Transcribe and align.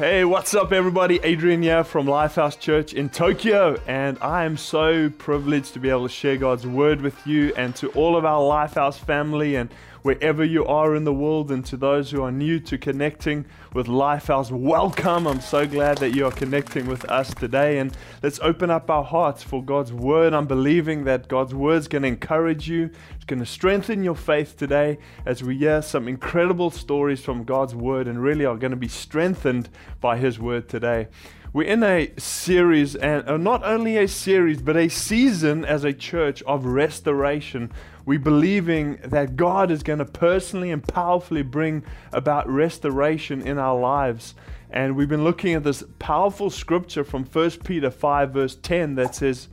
Hey, 0.00 0.24
what's 0.24 0.54
up, 0.54 0.72
everybody? 0.72 1.20
Adrian 1.22 1.60
here 1.60 1.84
from 1.84 2.06
Lifehouse 2.06 2.58
Church 2.58 2.94
in 2.94 3.10
Tokyo, 3.10 3.78
and 3.86 4.16
I 4.22 4.46
am 4.46 4.56
so 4.56 5.10
privileged 5.10 5.74
to 5.74 5.78
be 5.78 5.90
able 5.90 6.08
to 6.08 6.14
share 6.14 6.38
God's 6.38 6.66
word 6.66 7.02
with 7.02 7.26
you 7.26 7.52
and 7.54 7.76
to 7.76 7.90
all 7.90 8.16
of 8.16 8.24
our 8.24 8.40
Lifehouse 8.40 8.98
family 8.98 9.56
and 9.56 9.68
wherever 10.02 10.44
you 10.44 10.64
are 10.66 10.94
in 10.94 11.04
the 11.04 11.12
world, 11.12 11.50
and 11.50 11.64
to 11.66 11.76
those 11.76 12.10
who 12.10 12.22
are 12.22 12.32
new 12.32 12.58
to 12.60 12.78
connecting 12.78 13.44
with 13.74 13.86
Lifehouse, 13.86 14.50
welcome. 14.50 15.26
I'm 15.26 15.40
so 15.40 15.66
glad 15.66 15.98
that 15.98 16.14
you 16.14 16.26
are 16.26 16.32
connecting 16.32 16.86
with 16.86 17.04
us 17.10 17.34
today, 17.34 17.78
and 17.78 17.96
let's 18.22 18.40
open 18.40 18.70
up 18.70 18.90
our 18.90 19.04
hearts 19.04 19.42
for 19.42 19.62
God's 19.62 19.92
word. 19.92 20.32
I'm 20.32 20.46
believing 20.46 21.04
that 21.04 21.28
God's 21.28 21.54
word 21.54 21.78
is 21.78 21.88
going 21.88 22.02
to 22.02 22.08
encourage 22.08 22.68
you, 22.68 22.90
it's 23.14 23.24
going 23.24 23.40
to 23.40 23.46
strengthen 23.46 24.02
your 24.02 24.16
faith 24.16 24.56
today 24.56 24.98
as 25.26 25.42
we 25.42 25.58
hear 25.58 25.82
some 25.82 26.08
incredible 26.08 26.70
stories 26.70 27.22
from 27.22 27.44
God's 27.44 27.74
word 27.74 28.08
and 28.08 28.22
really 28.22 28.44
are 28.44 28.56
going 28.56 28.70
to 28.70 28.76
be 28.76 28.88
strengthened 28.88 29.68
by 30.00 30.16
His 30.16 30.38
word 30.38 30.68
today. 30.68 31.08
We're 31.52 31.66
in 31.66 31.82
a 31.82 32.12
series, 32.16 32.94
and 32.94 33.28
uh, 33.28 33.36
not 33.36 33.64
only 33.64 33.96
a 33.96 34.06
series, 34.06 34.62
but 34.62 34.76
a 34.76 34.88
season 34.88 35.64
as 35.64 35.82
a 35.82 35.92
church 35.92 36.44
of 36.44 36.64
restoration. 36.64 37.72
We're 38.06 38.20
believing 38.20 39.00
that 39.02 39.34
God 39.34 39.72
is 39.72 39.82
going 39.82 39.98
to 39.98 40.04
personally 40.04 40.70
and 40.70 40.80
powerfully 40.80 41.42
bring 41.42 41.82
about 42.12 42.48
restoration 42.48 43.42
in 43.42 43.58
our 43.58 43.76
lives. 43.76 44.36
And 44.70 44.94
we've 44.94 45.08
been 45.08 45.24
looking 45.24 45.54
at 45.54 45.64
this 45.64 45.82
powerful 45.98 46.50
scripture 46.50 47.02
from 47.02 47.24
1 47.24 47.50
Peter 47.64 47.90
5, 47.90 48.30
verse 48.30 48.54
10, 48.54 48.94
that 48.94 49.16
says, 49.16 49.48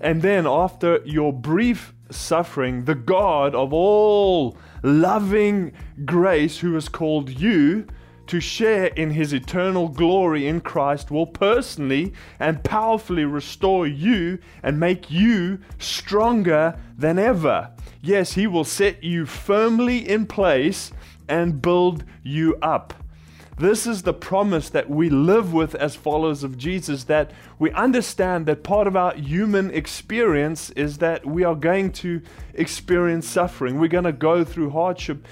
And 0.00 0.22
then 0.22 0.46
after 0.46 1.00
your 1.04 1.32
brief 1.32 1.94
suffering, 2.10 2.84
the 2.84 2.94
God 2.94 3.56
of 3.56 3.72
all 3.72 4.56
loving 4.84 5.72
grace, 6.04 6.58
who 6.58 6.74
has 6.74 6.88
called 6.88 7.28
you, 7.28 7.88
to 8.26 8.40
share 8.40 8.86
in 8.86 9.10
his 9.10 9.32
eternal 9.32 9.88
glory 9.88 10.46
in 10.46 10.60
Christ 10.60 11.10
will 11.10 11.26
personally 11.26 12.12
and 12.38 12.64
powerfully 12.64 13.24
restore 13.24 13.86
you 13.86 14.38
and 14.62 14.80
make 14.80 15.10
you 15.10 15.58
stronger 15.78 16.78
than 16.96 17.18
ever. 17.18 17.70
Yes, 18.02 18.34
he 18.34 18.46
will 18.46 18.64
set 18.64 19.02
you 19.02 19.26
firmly 19.26 20.08
in 20.08 20.26
place 20.26 20.92
and 21.28 21.62
build 21.62 22.04
you 22.22 22.56
up. 22.62 22.94
This 23.56 23.86
is 23.86 24.02
the 24.02 24.12
promise 24.12 24.68
that 24.70 24.90
we 24.90 25.08
live 25.08 25.52
with 25.52 25.76
as 25.76 25.94
followers 25.94 26.42
of 26.42 26.58
Jesus 26.58 27.04
that 27.04 27.30
we 27.60 27.70
understand 27.70 28.46
that 28.46 28.64
part 28.64 28.88
of 28.88 28.96
our 28.96 29.14
human 29.14 29.70
experience 29.70 30.70
is 30.70 30.98
that 30.98 31.24
we 31.24 31.44
are 31.44 31.54
going 31.54 31.92
to 31.92 32.20
experience 32.54 33.28
suffering. 33.28 33.78
We're 33.78 33.86
going 33.86 34.04
to 34.04 34.12
go 34.12 34.42
through 34.42 34.70
hardship 34.70 35.24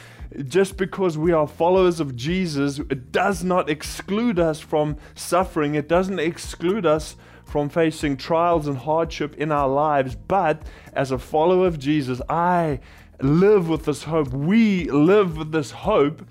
just 0.46 0.76
because 0.76 1.18
we 1.18 1.32
are 1.32 1.46
followers 1.46 2.00
of 2.00 2.16
Jesus, 2.16 2.78
it 2.78 3.12
does 3.12 3.44
not 3.44 3.68
exclude 3.68 4.38
us 4.38 4.60
from 4.60 4.96
suffering. 5.14 5.74
It 5.74 5.88
doesn't 5.88 6.18
exclude 6.18 6.86
us 6.86 7.16
from 7.44 7.68
facing 7.68 8.16
trials 8.16 8.66
and 8.66 8.78
hardship 8.78 9.34
in 9.36 9.52
our 9.52 9.68
lives. 9.68 10.14
But 10.14 10.62
as 10.92 11.10
a 11.10 11.18
follower 11.18 11.66
of 11.66 11.78
Jesus, 11.78 12.20
I 12.28 12.80
live 13.22 13.68
with 13.68 13.84
this 13.84 14.04
hope. 14.04 14.28
We 14.28 14.90
live 14.90 15.36
with 15.36 15.52
this 15.52 15.70
hope 15.70 16.22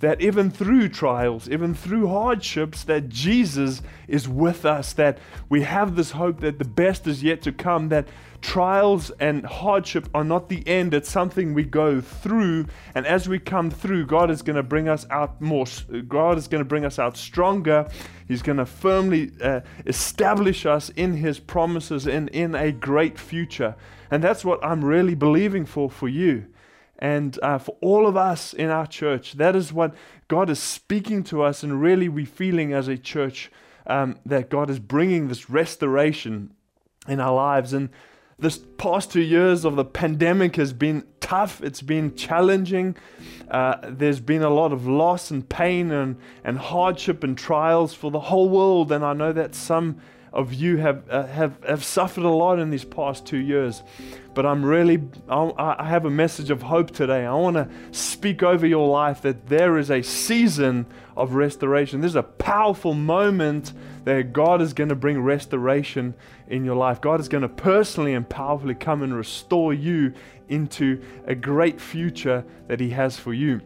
that 0.00 0.20
even 0.20 0.50
through 0.50 0.88
trials, 0.88 1.48
even 1.48 1.74
through 1.74 2.06
hardships, 2.06 2.84
that 2.84 3.08
Jesus 3.08 3.82
is 4.06 4.28
with 4.28 4.64
us, 4.64 4.92
that 4.92 5.18
we 5.48 5.62
have 5.62 5.96
this 5.96 6.12
hope 6.12 6.40
that 6.40 6.58
the 6.58 6.64
best 6.64 7.06
is 7.06 7.22
yet 7.22 7.42
to 7.42 7.52
come, 7.52 7.88
that 7.88 8.06
trials 8.40 9.10
and 9.18 9.44
hardship 9.44 10.08
are 10.14 10.22
not 10.22 10.48
the 10.48 10.66
end, 10.68 10.94
it's 10.94 11.10
something 11.10 11.52
we 11.52 11.64
go 11.64 12.00
through. 12.00 12.66
And 12.94 13.06
as 13.06 13.28
we 13.28 13.40
come 13.40 13.70
through, 13.70 14.06
God 14.06 14.30
is 14.30 14.42
going 14.42 14.56
to 14.56 14.62
bring 14.62 14.88
us 14.88 15.04
out 15.10 15.40
more, 15.40 15.66
God 16.06 16.38
is 16.38 16.46
going 16.46 16.62
to 16.62 16.68
bring 16.68 16.84
us 16.84 16.98
out 17.00 17.16
stronger. 17.16 17.88
He's 18.28 18.42
going 18.42 18.58
to 18.58 18.66
firmly 18.66 19.32
uh, 19.42 19.60
establish 19.86 20.66
us 20.66 20.90
in 20.90 21.14
His 21.14 21.40
promises 21.40 22.06
and 22.06 22.28
in 22.28 22.54
a 22.54 22.70
great 22.70 23.18
future. 23.18 23.74
And 24.10 24.22
that's 24.22 24.44
what 24.44 24.64
I'm 24.64 24.84
really 24.84 25.14
believing 25.14 25.66
for 25.66 25.90
for 25.90 26.08
you. 26.08 26.46
And 26.98 27.38
uh, 27.42 27.58
for 27.58 27.76
all 27.80 28.06
of 28.06 28.16
us 28.16 28.52
in 28.52 28.70
our 28.70 28.86
church, 28.86 29.34
that 29.34 29.54
is 29.54 29.72
what 29.72 29.94
God 30.26 30.50
is 30.50 30.58
speaking 30.58 31.22
to 31.24 31.42
us, 31.42 31.62
and 31.62 31.80
really 31.80 32.08
we're 32.08 32.26
feeling 32.26 32.72
as 32.72 32.88
a 32.88 32.98
church 32.98 33.52
um, 33.86 34.18
that 34.26 34.50
God 34.50 34.68
is 34.68 34.78
bringing 34.78 35.28
this 35.28 35.48
restoration 35.48 36.52
in 37.06 37.20
our 37.20 37.34
lives. 37.34 37.72
And 37.72 37.88
this 38.38 38.58
past 38.78 39.12
two 39.12 39.22
years 39.22 39.64
of 39.64 39.76
the 39.76 39.84
pandemic 39.84 40.56
has 40.56 40.72
been 40.72 41.04
tough, 41.20 41.62
it's 41.62 41.82
been 41.82 42.14
challenging. 42.14 42.96
Uh, 43.50 43.76
there's 43.82 44.20
been 44.20 44.42
a 44.42 44.50
lot 44.50 44.72
of 44.72 44.86
loss 44.86 45.30
and 45.30 45.48
pain 45.48 45.90
and, 45.90 46.16
and 46.44 46.58
hardship 46.58 47.24
and 47.24 47.38
trials 47.38 47.94
for 47.94 48.10
the 48.10 48.20
whole 48.20 48.48
world, 48.48 48.90
and 48.92 49.04
I 49.04 49.12
know 49.12 49.32
that 49.32 49.54
some 49.54 50.00
of 50.32 50.52
you 50.52 50.76
have, 50.78 51.08
uh, 51.10 51.26
have, 51.26 51.62
have 51.64 51.84
suffered 51.84 52.24
a 52.24 52.28
lot 52.28 52.58
in 52.58 52.70
these 52.70 52.84
past 52.84 53.26
two 53.26 53.38
years. 53.38 53.82
But 54.34 54.46
I'm 54.46 54.64
really, 54.64 55.02
I, 55.28 55.74
I 55.78 55.88
have 55.88 56.04
a 56.04 56.10
message 56.10 56.50
of 56.50 56.62
hope 56.62 56.90
today. 56.90 57.26
I 57.26 57.34
want 57.34 57.56
to 57.56 57.68
speak 57.90 58.42
over 58.42 58.66
your 58.66 58.86
life 58.86 59.22
that 59.22 59.48
there 59.48 59.78
is 59.78 59.90
a 59.90 60.02
season 60.02 60.86
of 61.16 61.34
restoration. 61.34 62.00
There's 62.00 62.14
a 62.14 62.22
powerful 62.22 62.94
moment 62.94 63.72
that 64.04 64.32
God 64.32 64.62
is 64.62 64.72
going 64.72 64.90
to 64.90 64.94
bring 64.94 65.20
restoration 65.20 66.14
in 66.46 66.64
your 66.64 66.76
life. 66.76 67.00
God 67.00 67.20
is 67.20 67.28
going 67.28 67.42
to 67.42 67.48
personally 67.48 68.14
and 68.14 68.28
powerfully 68.28 68.74
come 68.74 69.02
and 69.02 69.14
restore 69.14 69.74
you 69.74 70.14
into 70.48 71.02
a 71.26 71.34
great 71.34 71.80
future 71.80 72.44
that 72.68 72.80
He 72.80 72.90
has 72.90 73.16
for 73.16 73.34
you. 73.34 73.60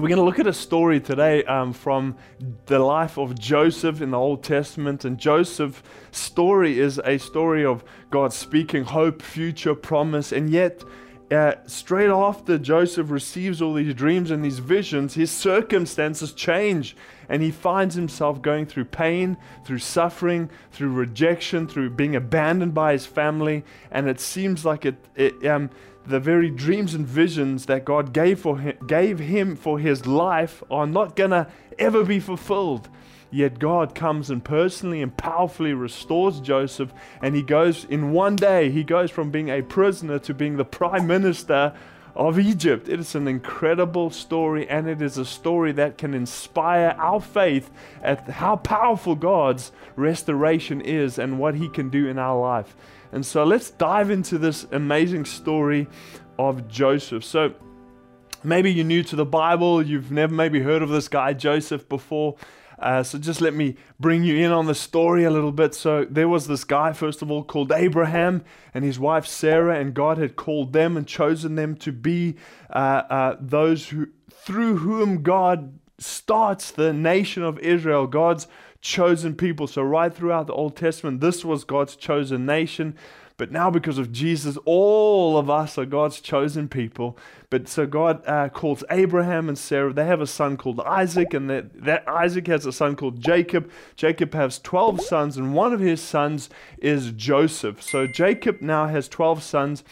We're 0.00 0.08
going 0.08 0.16
to 0.16 0.24
look 0.24 0.38
at 0.38 0.46
a 0.46 0.52
story 0.54 0.98
today 0.98 1.44
um, 1.44 1.74
from 1.74 2.16
the 2.64 2.78
life 2.78 3.18
of 3.18 3.38
Joseph 3.38 4.00
in 4.00 4.12
the 4.12 4.18
Old 4.18 4.42
Testament. 4.42 5.04
And 5.04 5.18
Joseph's 5.18 5.82
story 6.10 6.78
is 6.78 6.98
a 7.04 7.18
story 7.18 7.66
of 7.66 7.84
God 8.08 8.32
speaking 8.32 8.84
hope, 8.84 9.20
future, 9.20 9.74
promise. 9.74 10.32
And 10.32 10.48
yet, 10.48 10.82
uh, 11.30 11.56
straight 11.66 12.08
after 12.08 12.56
Joseph 12.56 13.10
receives 13.10 13.60
all 13.60 13.74
these 13.74 13.92
dreams 13.92 14.30
and 14.30 14.42
these 14.42 14.58
visions, 14.58 15.12
his 15.12 15.30
circumstances 15.30 16.32
change. 16.32 16.96
And 17.28 17.42
he 17.42 17.50
finds 17.50 17.94
himself 17.94 18.40
going 18.40 18.64
through 18.64 18.86
pain, 18.86 19.36
through 19.66 19.78
suffering, 19.80 20.48
through 20.72 20.92
rejection, 20.92 21.68
through 21.68 21.90
being 21.90 22.16
abandoned 22.16 22.72
by 22.72 22.92
his 22.92 23.04
family. 23.04 23.64
And 23.90 24.08
it 24.08 24.18
seems 24.18 24.64
like 24.64 24.86
it, 24.86 24.96
it 25.14 25.46
um, 25.46 25.68
the 26.06 26.20
very 26.20 26.50
dreams 26.50 26.94
and 26.94 27.06
visions 27.06 27.66
that 27.66 27.84
God 27.84 28.12
gave 28.12 28.40
for 28.40 28.58
him, 28.58 28.76
gave 28.86 29.18
him 29.18 29.56
for 29.56 29.78
his 29.78 30.06
life 30.06 30.62
are 30.70 30.86
not 30.86 31.16
gonna 31.16 31.48
ever 31.78 32.04
be 32.04 32.20
fulfilled. 32.20 32.88
Yet 33.30 33.60
God 33.60 33.94
comes 33.94 34.28
and 34.28 34.42
personally 34.42 35.02
and 35.02 35.16
powerfully 35.16 35.72
restores 35.72 36.40
Joseph, 36.40 36.92
and 37.22 37.36
he 37.36 37.42
goes 37.42 37.84
in 37.84 38.12
one 38.12 38.34
day, 38.34 38.70
he 38.70 38.82
goes 38.82 39.10
from 39.10 39.30
being 39.30 39.50
a 39.50 39.62
prisoner 39.62 40.18
to 40.20 40.34
being 40.34 40.56
the 40.56 40.64
prime 40.64 41.06
minister 41.06 41.74
of 42.16 42.38
Egypt. 42.40 42.88
It 42.88 42.98
is 42.98 43.14
an 43.14 43.28
incredible 43.28 44.10
story, 44.10 44.68
and 44.68 44.88
it 44.88 45.00
is 45.00 45.16
a 45.16 45.24
story 45.24 45.70
that 45.72 45.96
can 45.96 46.12
inspire 46.12 46.96
our 46.98 47.20
faith 47.20 47.70
at 48.02 48.28
how 48.28 48.56
powerful 48.56 49.14
God's 49.14 49.70
restoration 49.94 50.80
is 50.80 51.18
and 51.18 51.38
what 51.38 51.54
he 51.54 51.68
can 51.68 51.88
do 51.88 52.08
in 52.08 52.18
our 52.18 52.38
life. 52.40 52.74
And 53.12 53.24
so 53.24 53.44
let's 53.44 53.70
dive 53.70 54.10
into 54.10 54.38
this 54.38 54.66
amazing 54.72 55.24
story 55.24 55.88
of 56.38 56.68
Joseph. 56.68 57.24
So 57.24 57.54
maybe 58.44 58.72
you're 58.72 58.84
new 58.84 59.02
to 59.04 59.16
the 59.16 59.26
Bible, 59.26 59.82
you've 59.82 60.10
never 60.10 60.34
maybe 60.34 60.60
heard 60.60 60.82
of 60.82 60.88
this 60.88 61.08
guy 61.08 61.32
Joseph 61.32 61.88
before. 61.88 62.36
Uh, 62.78 63.02
so 63.02 63.18
just 63.18 63.42
let 63.42 63.52
me 63.52 63.76
bring 63.98 64.24
you 64.24 64.36
in 64.36 64.50
on 64.50 64.64
the 64.64 64.74
story 64.74 65.24
a 65.24 65.30
little 65.30 65.52
bit. 65.52 65.74
So 65.74 66.06
there 66.08 66.28
was 66.28 66.46
this 66.46 66.64
guy, 66.64 66.92
first 66.94 67.20
of 67.20 67.30
all, 67.30 67.44
called 67.44 67.72
Abraham 67.72 68.42
and 68.72 68.84
his 68.84 68.98
wife 68.98 69.26
Sarah, 69.26 69.78
and 69.78 69.92
God 69.92 70.16
had 70.16 70.34
called 70.34 70.72
them 70.72 70.96
and 70.96 71.06
chosen 71.06 71.56
them 71.56 71.76
to 71.76 71.92
be 71.92 72.36
uh, 72.70 73.02
uh, 73.10 73.36
those 73.38 73.88
who, 73.88 74.08
through 74.30 74.78
whom 74.78 75.22
God 75.22 75.78
starts 75.98 76.70
the 76.70 76.94
nation 76.94 77.42
of 77.42 77.58
Israel. 77.58 78.06
God's 78.06 78.46
chosen 78.80 79.34
people. 79.34 79.66
So, 79.66 79.82
right 79.82 80.14
throughout 80.14 80.46
the 80.46 80.54
Old 80.54 80.76
Testament, 80.76 81.20
this 81.20 81.44
was 81.44 81.64
God's 81.64 81.96
chosen 81.96 82.46
nation. 82.46 82.96
But 83.40 83.50
now, 83.50 83.70
because 83.70 83.96
of 83.96 84.12
Jesus, 84.12 84.58
all 84.66 85.38
of 85.38 85.48
us 85.48 85.78
are 85.78 85.86
God's 85.86 86.20
chosen 86.20 86.68
people. 86.68 87.16
But 87.48 87.68
so 87.68 87.86
God 87.86 88.22
uh, 88.26 88.50
calls 88.50 88.84
Abraham 88.90 89.48
and 89.48 89.56
Sarah. 89.56 89.94
They 89.94 90.04
have 90.04 90.20
a 90.20 90.26
son 90.26 90.58
called 90.58 90.78
Isaac, 90.80 91.32
and 91.32 91.48
that, 91.48 91.72
that 91.82 92.06
Isaac 92.06 92.48
has 92.48 92.66
a 92.66 92.72
son 92.72 92.96
called 92.96 93.18
Jacob. 93.18 93.70
Jacob 93.96 94.34
has 94.34 94.58
12 94.58 95.00
sons, 95.00 95.38
and 95.38 95.54
one 95.54 95.72
of 95.72 95.80
his 95.80 96.02
sons 96.02 96.50
is 96.76 97.12
Joseph. 97.12 97.82
So 97.82 98.06
Jacob 98.06 98.60
now 98.60 98.88
has 98.88 99.08
12 99.08 99.42
sons. 99.42 99.84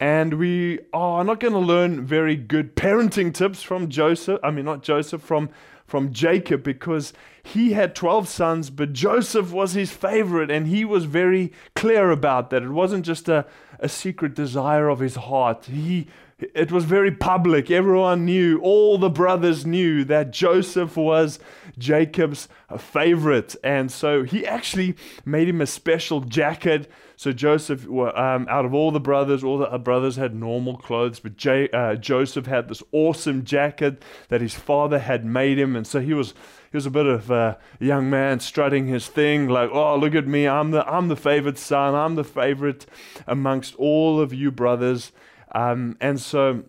And 0.00 0.34
we 0.34 0.80
are 0.92 1.22
not 1.22 1.38
going 1.38 1.52
to 1.52 1.60
learn 1.60 2.04
very 2.04 2.34
good 2.34 2.74
parenting 2.74 3.32
tips 3.32 3.62
from 3.62 3.88
Joseph. 3.88 4.40
I 4.42 4.50
mean, 4.50 4.64
not 4.64 4.82
Joseph, 4.82 5.22
from 5.22 5.50
from 5.90 6.12
Jacob 6.12 6.62
because 6.62 7.12
he 7.42 7.72
had 7.72 7.96
12 7.96 8.28
sons, 8.28 8.70
but 8.70 8.92
Joseph 8.92 9.50
was 9.50 9.72
his 9.72 9.90
favorite, 9.90 10.48
and 10.48 10.68
he 10.68 10.84
was 10.84 11.04
very 11.04 11.52
clear 11.74 12.12
about 12.12 12.50
that. 12.50 12.62
It 12.62 12.70
wasn't 12.70 13.04
just 13.04 13.28
a, 13.28 13.44
a 13.80 13.88
secret 13.88 14.34
desire 14.34 14.88
of 14.88 15.00
his 15.00 15.16
heart. 15.16 15.64
He 15.64 16.06
it 16.54 16.72
was 16.72 16.84
very 16.84 17.10
public. 17.10 17.70
Everyone 17.70 18.24
knew, 18.24 18.58
all 18.60 18.98
the 18.98 19.10
brothers 19.10 19.66
knew 19.66 20.04
that 20.04 20.30
Joseph 20.32 20.96
was 20.96 21.38
Jacob's 21.78 22.48
favorite. 22.78 23.56
And 23.62 23.90
so 23.90 24.22
he 24.22 24.46
actually 24.46 24.96
made 25.24 25.48
him 25.48 25.60
a 25.60 25.66
special 25.66 26.20
jacket. 26.20 26.90
So 27.16 27.32
Joseph, 27.32 27.86
um, 27.86 28.46
out 28.48 28.64
of 28.64 28.72
all 28.72 28.90
the 28.90 29.00
brothers, 29.00 29.44
all 29.44 29.58
the 29.58 29.78
brothers 29.78 30.16
had 30.16 30.34
normal 30.34 30.76
clothes, 30.76 31.20
but 31.20 31.36
J- 31.36 31.68
uh, 31.70 31.96
Joseph 31.96 32.46
had 32.46 32.68
this 32.68 32.82
awesome 32.92 33.44
jacket 33.44 34.02
that 34.28 34.40
his 34.40 34.54
father 34.54 34.98
had 34.98 35.24
made 35.24 35.58
him. 35.58 35.76
And 35.76 35.86
so 35.86 36.00
he 36.00 36.14
was 36.14 36.32
he 36.70 36.76
was 36.76 36.86
a 36.86 36.90
bit 36.90 37.06
of 37.06 37.30
a 37.30 37.58
young 37.80 38.08
man 38.08 38.38
strutting 38.38 38.86
his 38.86 39.08
thing, 39.08 39.48
like, 39.48 39.70
oh, 39.72 39.96
look 39.96 40.14
at 40.14 40.28
me, 40.28 40.46
I'm 40.46 40.70
the 40.70 40.88
I'm 40.88 41.08
the 41.08 41.16
favorite 41.16 41.58
son, 41.58 41.94
I'm 41.94 42.14
the 42.14 42.24
favorite 42.24 42.86
amongst 43.26 43.74
all 43.74 44.20
of 44.20 44.32
you 44.32 44.50
brothers. 44.50 45.12
Um, 45.52 45.96
and 46.00 46.20
so, 46.20 46.64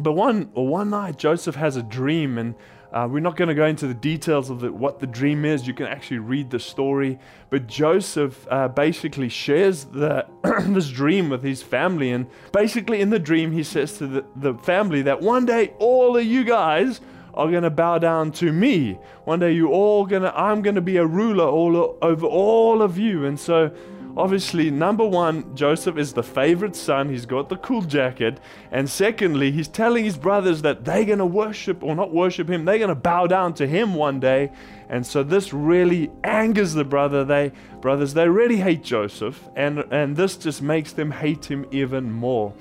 but 0.00 0.12
one 0.12 0.50
one 0.54 0.90
night 0.90 1.18
Joseph 1.18 1.54
has 1.56 1.76
a 1.76 1.82
dream, 1.82 2.38
and 2.38 2.54
uh, 2.92 3.06
we're 3.10 3.20
not 3.20 3.36
going 3.36 3.48
to 3.48 3.54
go 3.54 3.66
into 3.66 3.86
the 3.86 3.94
details 3.94 4.48
of 4.48 4.60
the, 4.60 4.72
what 4.72 4.98
the 4.98 5.06
dream 5.06 5.44
is. 5.44 5.66
You 5.66 5.74
can 5.74 5.86
actually 5.86 6.18
read 6.18 6.50
the 6.50 6.58
story. 6.58 7.18
But 7.50 7.66
Joseph 7.66 8.46
uh, 8.50 8.68
basically 8.68 9.28
shares 9.28 9.84
the, 9.84 10.26
this 10.68 10.88
dream 10.88 11.28
with 11.28 11.42
his 11.42 11.62
family. 11.62 12.12
And 12.12 12.26
basically, 12.52 13.00
in 13.00 13.10
the 13.10 13.18
dream, 13.18 13.52
he 13.52 13.62
says 13.62 13.98
to 13.98 14.06
the, 14.06 14.24
the 14.36 14.54
family 14.54 15.02
that 15.02 15.20
one 15.20 15.44
day 15.44 15.74
all 15.78 16.16
of 16.16 16.24
you 16.24 16.44
guys 16.44 17.00
are 17.34 17.50
going 17.50 17.62
to 17.62 17.70
bow 17.70 17.98
down 17.98 18.32
to 18.32 18.52
me. 18.52 18.98
One 19.24 19.38
day 19.38 19.52
you 19.52 19.68
all 19.68 20.06
going 20.06 20.22
to, 20.22 20.36
I'm 20.36 20.62
going 20.62 20.74
to 20.74 20.80
be 20.80 20.96
a 20.96 21.06
ruler 21.06 21.44
all 21.44 21.98
over 22.00 22.26
all 22.26 22.80
of 22.80 22.98
you. 22.98 23.26
And 23.26 23.38
so 23.38 23.70
obviously, 24.18 24.70
number 24.70 25.06
one, 25.06 25.54
Joseph 25.54 25.96
is 25.96 26.12
the 26.12 26.22
favorite 26.22 26.74
son. 26.74 27.08
He's 27.08 27.24
got 27.24 27.48
the 27.48 27.56
cool 27.56 27.82
jacket. 27.82 28.40
And 28.72 28.90
secondly, 28.90 29.52
he's 29.52 29.68
telling 29.68 30.04
his 30.04 30.18
brothers 30.18 30.62
that 30.62 30.84
they're 30.84 31.04
going 31.04 31.20
to 31.20 31.26
worship 31.26 31.82
or 31.82 31.94
not 31.94 32.12
worship 32.12 32.50
him, 32.50 32.64
they're 32.64 32.78
going 32.78 32.88
to 32.88 32.94
bow 32.94 33.28
down 33.28 33.54
to 33.54 33.66
him 33.66 33.94
one 33.94 34.18
day. 34.18 34.50
And 34.88 35.06
so 35.06 35.22
this 35.22 35.52
really 35.52 36.10
angers 36.24 36.74
the 36.74 36.84
brother. 36.84 37.24
They 37.24 37.52
brothers, 37.80 38.14
they 38.14 38.28
really 38.28 38.56
hate 38.56 38.82
Joseph, 38.82 39.40
and 39.54 39.80
and 39.90 40.16
this 40.16 40.36
just 40.36 40.62
makes 40.62 40.92
them 40.92 41.10
hate 41.10 41.44
him 41.44 41.66
even 41.70 42.10
more. 42.10 42.52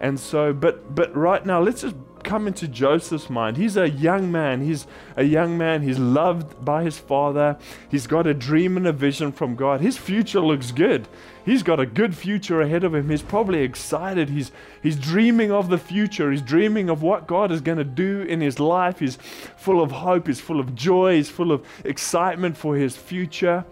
And 0.00 0.20
so, 0.20 0.52
but 0.52 0.94
but 0.94 1.14
right 1.16 1.44
now, 1.44 1.60
let's 1.60 1.82
just 1.82 1.96
come 2.24 2.46
into 2.46 2.66
Joseph's 2.66 3.30
mind. 3.30 3.56
He's 3.56 3.76
a 3.76 3.88
young 3.88 4.32
man. 4.32 4.62
He's 4.62 4.86
a 5.16 5.22
young 5.22 5.56
man. 5.56 5.82
He's 5.82 5.98
loved 5.98 6.64
by 6.64 6.82
his 6.82 6.98
father. 6.98 7.56
He's 7.90 8.06
got 8.06 8.26
a 8.26 8.34
dream 8.34 8.76
and 8.76 8.86
a 8.86 8.92
vision 8.92 9.30
from 9.30 9.54
God. 9.54 9.80
His 9.80 9.98
future 9.98 10.40
looks 10.40 10.72
good. 10.72 11.06
He's 11.44 11.62
got 11.62 11.78
a 11.78 11.86
good 11.86 12.16
future 12.16 12.60
ahead 12.60 12.84
of 12.84 12.94
him. 12.94 13.10
He's 13.10 13.22
probably 13.22 13.60
excited. 13.60 14.30
He's 14.30 14.50
he's 14.82 14.96
dreaming 14.96 15.52
of 15.52 15.68
the 15.68 15.78
future. 15.78 16.30
He's 16.30 16.42
dreaming 16.42 16.88
of 16.88 17.02
what 17.02 17.26
God 17.26 17.52
is 17.52 17.60
going 17.60 17.78
to 17.78 17.84
do 17.84 18.22
in 18.22 18.40
his 18.40 18.58
life. 18.58 18.98
He's 18.98 19.18
full 19.56 19.82
of 19.82 19.92
hope. 19.92 20.26
He's 20.26 20.40
full 20.40 20.58
of 20.58 20.74
joy. 20.74 21.16
He's 21.16 21.28
full 21.28 21.52
of 21.52 21.64
excitement 21.84 22.56
for 22.56 22.76
his 22.76 22.96
future. 22.96 23.64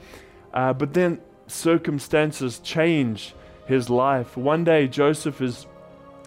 Uh, 0.53 0.75
but 0.75 0.93
then 0.93 1.21
circumstances 1.47 2.59
change 2.59 3.35
his 3.67 3.89
life. 3.89 4.37
One 4.37 4.65
day 4.65 4.87
Joseph 4.87 5.41
is 5.41 5.67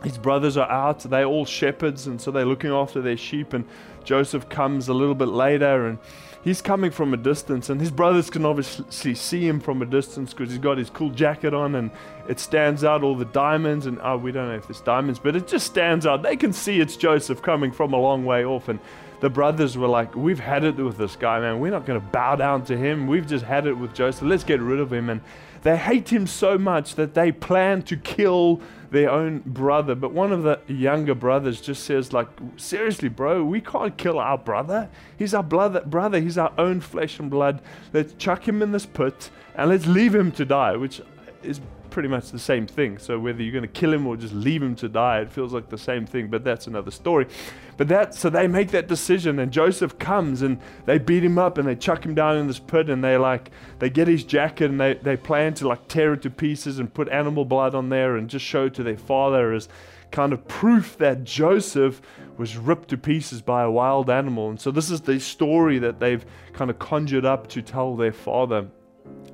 his 0.04 0.18
brothers 0.18 0.58
are 0.58 0.70
out. 0.70 1.00
They're 1.00 1.26
all 1.26 1.46
shepherds, 1.46 2.08
and 2.08 2.20
so 2.20 2.32
they're 2.32 2.46
looking 2.46 2.72
after 2.72 3.02
their 3.02 3.18
sheep. 3.18 3.54
And 3.54 3.66
Joseph 4.04 4.50
comes 4.50 4.88
a 4.88 4.94
little 4.94 5.16
bit 5.16 5.30
later, 5.30 5.88
and 5.88 5.98
he's 6.44 6.62
coming 6.62 6.92
from 6.92 7.14
a 7.14 7.18
distance. 7.18 7.70
And 7.70 7.82
his 7.82 7.92
brothers 7.92 8.30
can 8.30 8.46
obviously 8.46 9.16
see 9.16 9.48
him 9.48 9.60
from 9.60 9.82
a 9.82 9.86
distance 9.86 10.34
because 10.34 10.52
he's 10.52 10.60
got 10.60 10.78
his 10.78 10.90
cool 10.90 11.10
jacket 11.10 11.54
on, 11.54 11.76
and 11.76 11.92
it 12.30 12.40
stands 12.40 12.84
out 12.84 13.04
all 13.04 13.16
the 13.16 13.26
diamonds. 13.26 13.86
And 13.86 14.00
oh, 14.02 14.18
we 14.18 14.32
don't 14.32 14.48
know 14.48 14.56
if 14.56 14.68
there's 14.68 14.82
diamonds, 14.82 15.20
but 15.20 15.36
it 15.36 15.48
just 15.48 15.66
stands 15.66 16.06
out. 16.06 16.22
They 16.22 16.38
can 16.38 16.54
see 16.54 16.80
it's 16.80 16.98
Joseph 16.98 17.42
coming 17.42 17.72
from 17.72 17.94
a 17.94 17.98
long 17.98 18.26
way 18.26 18.46
off. 18.46 18.70
And 18.70 18.80
the 19.22 19.30
brothers 19.30 19.78
were 19.78 19.88
like, 19.88 20.16
We've 20.16 20.40
had 20.40 20.64
it 20.64 20.76
with 20.76 20.98
this 20.98 21.16
guy, 21.16 21.40
man. 21.40 21.60
We're 21.60 21.72
not 21.72 21.86
going 21.86 22.00
to 22.00 22.08
bow 22.08 22.36
down 22.36 22.64
to 22.66 22.78
him. 22.78 23.08
We've 23.08 23.28
just 23.28 23.44
had 23.44 23.66
it 23.66 23.74
with 23.74 23.94
Joseph. 23.94 24.24
Let's 24.24 24.44
get 24.44 24.62
rid 24.62 24.80
of 24.80 24.94
him. 24.94 25.10
And 25.10 25.22
they 25.66 25.78
hate 25.78 26.14
him 26.14 26.28
so 26.28 26.60
much 26.60 26.94
that 26.94 27.16
they 27.16 27.32
plan 27.32 27.82
to 27.82 27.98
kill 27.98 28.62
their 28.92 29.10
own 29.10 29.40
brother. 29.40 29.96
But 29.96 30.14
one 30.14 30.32
of 30.32 30.44
the 30.44 30.60
younger 30.68 31.16
brothers 31.16 31.60
just 31.60 31.86
says, 31.86 32.14
like, 32.14 32.28
seriously, 32.56 33.10
bro, 33.10 33.44
we 33.44 33.62
can't 33.62 33.98
kill 33.98 34.20
our 34.20 34.38
brother. 34.38 34.92
He's 35.18 35.34
our 35.34 35.42
brother, 35.42 35.82
brother. 35.82 36.20
He's 36.20 36.38
our 36.38 36.54
own 36.60 36.82
flesh 36.82 37.18
and 37.18 37.32
blood. 37.32 37.64
Let's 37.94 38.14
chuck 38.14 38.48
him 38.48 38.62
in 38.62 38.74
this 38.74 38.86
pit 38.86 39.32
and 39.56 39.72
let's 39.72 39.88
leave 39.88 40.14
him 40.14 40.32
to 40.34 40.46
die, 40.46 40.76
which 40.76 41.02
is 41.42 41.60
pretty 41.96 42.10
much 42.10 42.30
the 42.30 42.38
same 42.38 42.68
thing. 42.68 42.98
So 42.98 43.18
whether 43.18 43.42
you're 43.42 43.54
going 43.54 43.62
to 43.62 43.70
kill 43.70 43.94
him 43.94 44.06
or 44.06 44.18
just 44.18 44.34
leave 44.34 44.62
him 44.62 44.76
to 44.76 44.90
die, 44.90 45.22
it 45.22 45.32
feels 45.32 45.54
like 45.54 45.70
the 45.70 45.78
same 45.78 46.06
thing, 46.06 46.28
but 46.28 46.44
that's 46.44 46.68
another 46.68 46.92
story. 46.92 47.26
But 47.78 47.88
that 47.88 48.14
so 48.14 48.30
they 48.30 48.48
make 48.48 48.72
that 48.72 48.90
decision 48.90 49.40
and 49.40 49.50
Joseph 49.50 49.98
comes 49.98 50.42
and 50.42 50.60
they 50.86 50.98
beat 50.98 51.24
him 51.24 51.38
up 51.38 51.58
and 51.58 51.66
they 51.66 51.74
chuck 51.78 52.06
him 52.06 52.14
down 52.14 52.36
in 52.36 52.48
this 52.48 52.60
pit 52.60 52.90
and 52.90 53.02
they 53.02 53.16
like 53.16 53.50
they 53.80 53.90
get 53.90 54.10
his 54.10 54.26
jacket 54.26 54.72
and 54.72 54.78
they, 54.78 54.96
they 54.96 55.16
plan 55.16 55.54
to 55.54 55.70
like 55.70 55.88
tear 55.88 56.16
it 56.16 56.22
to 56.24 56.30
pieces 56.30 56.80
and 56.80 56.94
put 56.94 57.08
animal 57.08 57.46
blood 57.46 57.74
on 57.74 57.88
there 57.88 58.18
and 58.18 58.30
just 58.30 58.44
show 58.44 58.68
to 58.68 58.84
their 58.84 58.98
father 58.98 59.54
as 59.54 59.70
kind 60.12 60.34
of 60.34 60.46
proof 60.50 60.98
that 60.98 61.24
Joseph 61.24 62.02
was 62.38 62.58
ripped 62.58 62.90
to 62.90 62.98
pieces 62.98 63.42
by 63.42 63.64
a 63.64 63.72
wild 63.72 64.10
animal. 64.10 64.50
And 64.50 64.60
so 64.60 64.70
this 64.70 64.92
is 64.92 65.00
the 65.00 65.18
story 65.18 65.80
that 65.80 66.02
they've 66.02 66.26
kind 66.52 66.70
of 66.70 66.78
conjured 66.78 67.24
up 67.24 67.48
to 67.52 67.62
tell 67.62 67.96
their 67.96 68.12
father. 68.12 68.68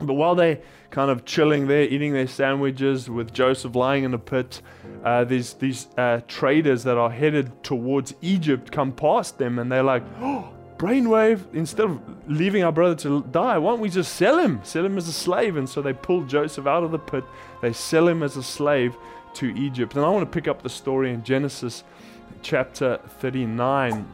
But 0.02 0.14
while 0.14 0.36
they 0.36 0.62
kind 0.92 1.10
of 1.10 1.26
chilling 1.26 1.68
there, 1.68 1.84
eating 1.84 2.14
their 2.14 2.28
sandwiches 2.28 3.10
with 3.10 3.34
Joseph 3.34 3.76
lying 3.76 4.04
in 4.04 4.14
a 4.14 4.20
pit. 4.20 4.62
Uh, 5.04 5.24
these 5.24 5.54
these 5.54 5.88
uh, 5.98 6.22
traders 6.28 6.84
that 6.84 6.98
are 6.98 7.10
headed 7.10 7.64
towards 7.64 8.14
Egypt 8.22 8.72
come 8.72 8.92
past 8.92 9.38
them 9.38 9.58
and 9.58 9.72
they're 9.72 9.82
like, 9.82 10.04
oh, 10.20 10.50
brainwave, 10.78 11.42
instead 11.54 11.86
of 11.86 12.00
leaving 12.28 12.64
our 12.64 12.72
brother 12.72 12.96
to 12.96 13.24
die, 13.32 13.58
why 13.58 13.72
don't 13.72 13.80
we 13.80 13.90
just 13.90 14.16
sell 14.16 14.38
him? 14.38 14.60
Sell 14.64 14.86
him 14.86 14.98
as 14.98 15.08
a 15.08 15.14
slave. 15.14 15.56
And 15.56 15.68
so 15.68 15.82
they 15.82 15.94
pull 15.94 16.24
Joseph 16.26 16.68
out 16.68 16.84
of 16.84 16.92
the 16.92 17.00
pit, 17.00 17.24
they 17.62 17.74
sell 17.74 18.08
him 18.08 18.22
as 18.22 18.38
a 18.38 18.44
slave 18.44 18.96
to 19.36 19.56
Egypt. 19.56 19.96
And 19.96 20.06
I 20.06 20.10
want 20.10 20.30
to 20.30 20.40
pick 20.40 20.48
up 20.48 20.62
the 20.62 20.70
story 20.70 21.12
in 21.12 21.24
Genesis 21.24 21.84
chapter 22.42 23.00
39. 23.20 24.06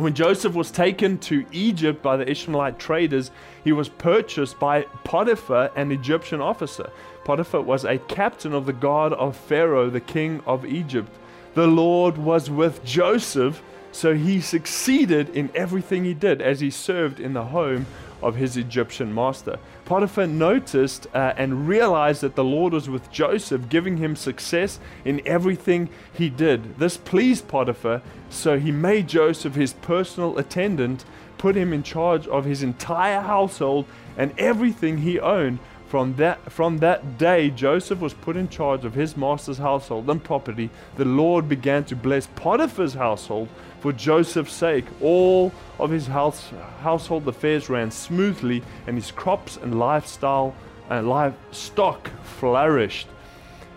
When 0.00 0.14
Joseph 0.14 0.54
was 0.54 0.70
taken 0.70 1.18
to 1.18 1.44
Egypt 1.52 2.02
by 2.02 2.16
the 2.16 2.26
Ishmaelite 2.26 2.78
traders, 2.78 3.30
he 3.62 3.72
was 3.72 3.90
purchased 3.90 4.58
by 4.58 4.84
Potiphar, 5.04 5.70
an 5.76 5.92
Egyptian 5.92 6.40
officer. 6.40 6.88
Potiphar 7.26 7.60
was 7.60 7.84
a 7.84 7.98
captain 7.98 8.54
of 8.54 8.64
the 8.64 8.72
guard 8.72 9.12
of 9.12 9.36
Pharaoh, 9.36 9.90
the 9.90 10.00
king 10.00 10.42
of 10.46 10.64
Egypt. 10.64 11.14
The 11.52 11.66
Lord 11.66 12.16
was 12.16 12.48
with 12.48 12.82
Joseph, 12.82 13.62
so 13.92 14.14
he 14.14 14.40
succeeded 14.40 15.36
in 15.36 15.50
everything 15.54 16.04
he 16.04 16.14
did 16.14 16.40
as 16.40 16.60
he 16.60 16.70
served 16.70 17.20
in 17.20 17.34
the 17.34 17.44
home 17.44 17.84
of 18.22 18.36
his 18.36 18.56
Egyptian 18.56 19.14
master. 19.14 19.58
Potiphar 19.90 20.28
noticed 20.28 21.08
uh, 21.12 21.32
and 21.36 21.66
realized 21.66 22.20
that 22.20 22.36
the 22.36 22.44
Lord 22.44 22.72
was 22.72 22.88
with 22.88 23.10
Joseph, 23.10 23.68
giving 23.68 23.96
him 23.96 24.14
success 24.14 24.78
in 25.04 25.20
everything 25.26 25.88
he 26.12 26.30
did. 26.30 26.78
This 26.78 26.96
pleased 26.96 27.48
Potiphar, 27.48 28.00
so 28.28 28.56
he 28.56 28.70
made 28.70 29.08
Joseph 29.08 29.56
his 29.56 29.72
personal 29.72 30.38
attendant, 30.38 31.04
put 31.38 31.56
him 31.56 31.72
in 31.72 31.82
charge 31.82 32.28
of 32.28 32.44
his 32.44 32.62
entire 32.62 33.20
household 33.20 33.84
and 34.16 34.32
everything 34.38 34.98
he 34.98 35.18
owned. 35.18 35.58
From 35.90 36.14
that, 36.18 36.52
from 36.52 36.78
that 36.78 37.18
day, 37.18 37.50
Joseph 37.50 37.98
was 37.98 38.14
put 38.14 38.36
in 38.36 38.48
charge 38.48 38.84
of 38.84 38.94
his 38.94 39.16
master's 39.16 39.58
household 39.58 40.08
and 40.08 40.22
property. 40.22 40.70
The 40.94 41.04
Lord 41.04 41.48
began 41.48 41.82
to 41.86 41.96
bless 41.96 42.28
Potiphar's 42.28 42.94
household 42.94 43.48
for 43.80 43.92
Joseph's 43.92 44.52
sake. 44.52 44.84
All 45.00 45.52
of 45.80 45.90
his 45.90 46.06
house, 46.06 46.52
household 46.82 47.26
affairs 47.26 47.68
ran 47.68 47.90
smoothly, 47.90 48.62
and 48.86 48.94
his 48.94 49.10
crops 49.10 49.56
and 49.56 49.80
lifestyle 49.80 50.54
and 50.88 51.08
livestock 51.08 52.08
flourished. 52.22 53.08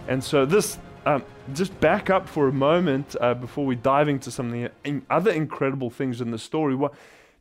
And 0.08 0.24
so, 0.24 0.46
this 0.46 0.78
um, 1.08 1.24
just 1.56 1.78
back 1.80 2.12
up 2.12 2.30
for 2.30 2.48
a 2.48 2.54
moment 2.54 3.16
uh, 3.20 3.34
before 3.34 3.66
we 3.66 3.76
dive 3.76 4.08
into 4.08 4.30
some 4.30 4.54
of 4.54 4.70
the 4.84 5.02
other 5.10 5.32
incredible 5.32 5.90
things 5.90 6.22
in 6.22 6.30
the 6.30 6.38
story. 6.38 6.76
What 6.76 6.94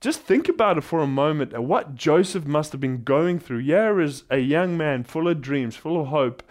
just 0.02 0.22
think 0.22 0.48
about 0.48 0.78
it 0.78 0.82
for 0.82 1.00
a 1.00 1.06
moment 1.06 1.58
what 1.62 1.94
Joseph 1.94 2.44
must 2.44 2.72
have 2.72 2.80
been 2.80 3.04
going 3.04 3.38
through. 3.38 3.58
Yeah, 3.58 3.96
is 3.98 4.24
a 4.30 4.38
young 4.38 4.76
man 4.76 5.04
full 5.04 5.28
of 5.28 5.40
dreams, 5.40 5.76
full 5.76 6.00
of 6.00 6.08
hope, 6.08 6.42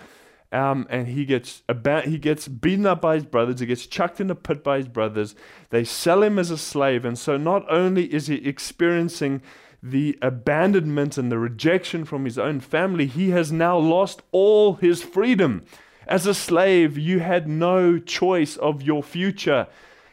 um, 0.54 0.88
and 0.90 1.10
he 1.10 1.26
gets 1.26 1.62
about, 1.68 2.06
he 2.06 2.18
gets 2.18 2.48
beaten 2.48 2.86
up 2.86 3.02
by 3.02 3.16
his 3.16 3.26
brothers. 3.26 3.60
He 3.60 3.66
gets 3.66 3.86
chucked 3.86 4.22
in 4.22 4.32
a 4.32 4.36
pit 4.36 4.64
by 4.64 4.78
his 4.78 4.88
brothers. 4.88 5.36
They 5.70 5.84
sell 5.84 6.24
him 6.24 6.40
as 6.40 6.50
a 6.50 6.58
slave, 6.58 7.04
and 7.04 7.20
so 7.20 7.36
not 7.36 7.70
only 7.70 8.14
is 8.14 8.28
he 8.28 8.36
experiencing 8.48 9.42
the 9.84 10.18
abandonment 10.22 11.18
and 11.18 11.30
the 11.30 11.40
rejection 11.40 12.06
from 12.06 12.24
his 12.24 12.38
own 12.38 12.62
family, 12.62 13.06
he 13.06 13.32
has 13.32 13.52
now 13.52 13.78
lost 13.78 14.22
all 14.32 14.76
his 14.76 15.04
freedom. 15.04 15.66
As 16.08 16.26
a 16.26 16.34
slave, 16.34 16.98
you 16.98 17.20
had 17.20 17.50
no 17.50 18.00
choice 18.00 18.56
of 18.58 18.82
your 18.82 19.04
future. 19.04 19.68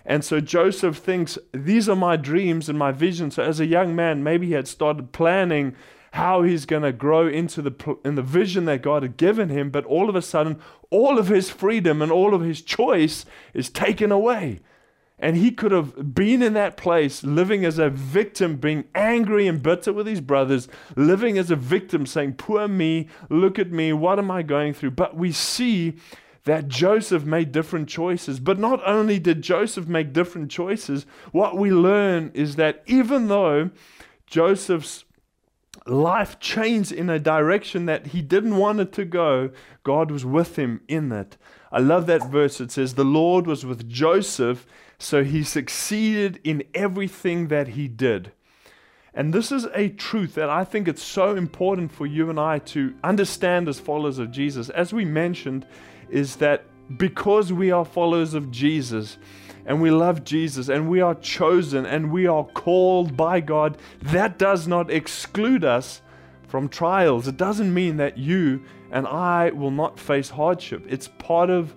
And 0.08 0.24
so 0.24 0.40
Joseph 0.40 0.96
thinks, 0.96 1.38
These 1.52 1.88
are 1.88 1.94
my 1.94 2.16
dreams 2.16 2.68
and 2.70 2.78
my 2.78 2.92
vision. 2.92 3.30
So, 3.30 3.42
as 3.42 3.60
a 3.60 3.66
young 3.66 3.94
man, 3.94 4.24
maybe 4.24 4.46
he 4.46 4.52
had 4.54 4.66
started 4.66 5.12
planning 5.12 5.76
how 6.12 6.42
he's 6.42 6.64
going 6.64 6.82
to 6.82 6.92
grow 6.92 7.28
into 7.28 7.60
the 7.60 7.98
in 8.04 8.14
the 8.14 8.22
vision 8.22 8.64
that 8.64 8.80
God 8.80 9.02
had 9.02 9.18
given 9.18 9.50
him, 9.50 9.70
but 9.70 9.84
all 9.84 10.08
of 10.08 10.16
a 10.16 10.22
sudden 10.22 10.58
all 10.90 11.18
of 11.18 11.28
his 11.28 11.50
freedom 11.50 12.00
and 12.00 12.10
all 12.10 12.34
of 12.34 12.40
his 12.40 12.62
choice 12.62 13.26
is 13.52 13.68
taken 13.68 14.10
away. 14.10 14.60
And 15.18 15.36
he 15.36 15.50
could 15.50 15.72
have 15.72 16.14
been 16.14 16.42
in 16.42 16.54
that 16.54 16.76
place, 16.76 17.22
living 17.22 17.64
as 17.64 17.78
a 17.78 17.90
victim, 17.90 18.56
being 18.56 18.84
angry 18.94 19.46
and 19.46 19.62
bitter 19.62 19.92
with 19.92 20.06
his 20.06 20.20
brothers, 20.20 20.68
living 20.96 21.36
as 21.36 21.50
a 21.50 21.56
victim, 21.56 22.06
saying, 22.06 22.34
Poor 22.34 22.66
me, 22.66 23.08
look 23.28 23.58
at 23.58 23.70
me, 23.70 23.92
what 23.92 24.18
am 24.18 24.30
I 24.30 24.42
going 24.42 24.72
through? 24.72 24.92
But 24.92 25.16
we 25.16 25.32
see 25.32 25.96
that 26.48 26.68
Joseph 26.68 27.24
made 27.24 27.52
different 27.52 27.88
choices. 27.88 28.40
But 28.40 28.58
not 28.58 28.80
only 28.86 29.18
did 29.18 29.42
Joseph 29.42 29.86
make 29.86 30.12
different 30.12 30.50
choices, 30.50 31.06
what 31.32 31.56
we 31.56 31.70
learn 31.70 32.30
is 32.34 32.56
that 32.56 32.82
even 32.86 33.28
though 33.28 33.70
Joseph's 34.26 35.04
life 35.86 36.40
changed 36.40 36.92
in 36.92 37.10
a 37.10 37.18
direction 37.18 37.86
that 37.86 38.08
he 38.08 38.22
didn't 38.22 38.56
want 38.56 38.80
it 38.80 38.92
to 38.92 39.04
go, 39.04 39.50
God 39.84 40.10
was 40.10 40.24
with 40.24 40.56
him 40.56 40.80
in 40.88 41.12
it. 41.12 41.36
I 41.70 41.80
love 41.80 42.06
that 42.06 42.30
verse. 42.30 42.60
It 42.60 42.70
says, 42.70 42.94
The 42.94 43.04
Lord 43.04 43.46
was 43.46 43.66
with 43.66 43.88
Joseph, 43.88 44.66
so 44.98 45.24
he 45.24 45.42
succeeded 45.42 46.40
in 46.44 46.64
everything 46.74 47.48
that 47.48 47.68
he 47.68 47.88
did. 47.88 48.32
And 49.14 49.34
this 49.34 49.50
is 49.50 49.66
a 49.74 49.88
truth 49.88 50.34
that 50.34 50.48
I 50.48 50.64
think 50.64 50.86
it's 50.86 51.02
so 51.02 51.34
important 51.34 51.90
for 51.90 52.06
you 52.06 52.30
and 52.30 52.38
I 52.38 52.58
to 52.60 52.94
understand 53.02 53.68
as 53.68 53.80
followers 53.80 54.18
of 54.18 54.30
Jesus. 54.30 54.68
As 54.70 54.92
we 54.92 55.04
mentioned, 55.04 55.66
is 56.10 56.36
that 56.36 56.64
because 56.96 57.52
we 57.52 57.70
are 57.70 57.84
followers 57.84 58.34
of 58.34 58.50
Jesus 58.50 59.18
and 59.66 59.82
we 59.82 59.90
love 59.90 60.24
Jesus 60.24 60.68
and 60.68 60.88
we 60.88 61.00
are 61.00 61.14
chosen 61.16 61.84
and 61.84 62.10
we 62.10 62.26
are 62.26 62.44
called 62.44 63.16
by 63.16 63.40
God, 63.40 63.76
that 64.00 64.38
does 64.38 64.66
not 64.66 64.90
exclude 64.90 65.64
us 65.64 66.00
from 66.48 66.68
trials. 66.68 67.28
It 67.28 67.36
doesn't 67.36 67.72
mean 67.72 67.98
that 67.98 68.16
you 68.16 68.64
and 68.90 69.06
I 69.06 69.50
will 69.50 69.70
not 69.70 70.00
face 70.00 70.30
hardship. 70.30 70.84
It's 70.88 71.08
part 71.18 71.50
of 71.50 71.74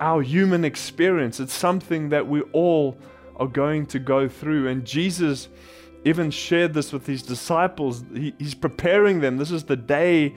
our 0.00 0.22
human 0.22 0.64
experience, 0.64 1.38
it's 1.38 1.52
something 1.52 2.08
that 2.08 2.26
we 2.26 2.40
all 2.52 2.98
are 3.36 3.46
going 3.46 3.86
to 3.86 3.98
go 3.98 4.28
through. 4.28 4.68
And 4.68 4.84
Jesus 4.84 5.48
even 6.04 6.30
shared 6.30 6.74
this 6.74 6.92
with 6.92 7.06
his 7.06 7.22
disciples. 7.22 8.04
He, 8.12 8.34
he's 8.38 8.54
preparing 8.54 9.20
them. 9.20 9.38
This 9.38 9.50
is 9.50 9.64
the 9.64 9.76
day 9.76 10.34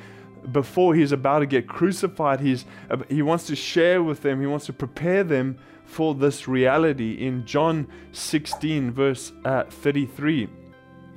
before 0.51 0.95
he's 0.95 1.11
about 1.11 1.39
to 1.39 1.45
get 1.45 1.67
crucified, 1.67 2.39
he's, 2.39 2.65
he 3.09 3.21
wants 3.21 3.47
to 3.47 3.55
share 3.55 4.01
with 4.01 4.21
them, 4.21 4.39
he 4.39 4.47
wants 4.47 4.65
to 4.67 4.73
prepare 4.73 5.23
them 5.23 5.57
for 5.85 6.13
this 6.13 6.47
reality. 6.47 7.25
In 7.25 7.45
John 7.45 7.87
16, 8.11 8.91
verse 8.91 9.31
uh, 9.45 9.63
33, 9.63 10.49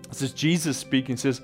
this 0.08 0.22
is 0.22 0.32
Jesus 0.32 0.76
speaking, 0.76 1.16
says, 1.16 1.40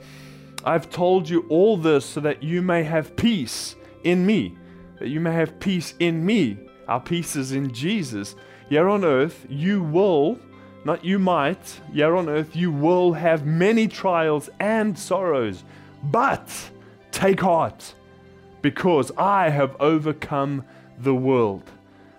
I've 0.64 0.90
told 0.90 1.28
you 1.28 1.46
all 1.48 1.76
this 1.76 2.04
so 2.04 2.20
that 2.20 2.42
you 2.42 2.62
may 2.62 2.82
have 2.82 3.14
peace 3.16 3.76
in 4.04 4.26
me, 4.26 4.56
that 4.98 5.08
you 5.08 5.20
may 5.20 5.32
have 5.32 5.60
peace 5.60 5.94
in 6.00 6.24
me. 6.24 6.58
Our 6.88 7.00
peace 7.00 7.36
is 7.36 7.52
in 7.52 7.72
Jesus. 7.72 8.34
Here 8.68 8.88
on 8.88 9.04
earth, 9.04 9.46
you 9.48 9.82
will, 9.82 10.38
not 10.84 11.04
you 11.04 11.18
might, 11.18 11.80
here 11.92 12.16
on 12.16 12.28
earth, 12.28 12.56
you 12.56 12.72
will 12.72 13.12
have 13.12 13.46
many 13.46 13.86
trials 13.86 14.50
and 14.58 14.98
sorrows, 14.98 15.62
but 16.02 16.48
Take 17.16 17.40
heart, 17.40 17.94
because 18.60 19.10
I 19.16 19.48
have 19.48 19.74
overcome 19.80 20.66
the 20.98 21.14
world. 21.14 21.62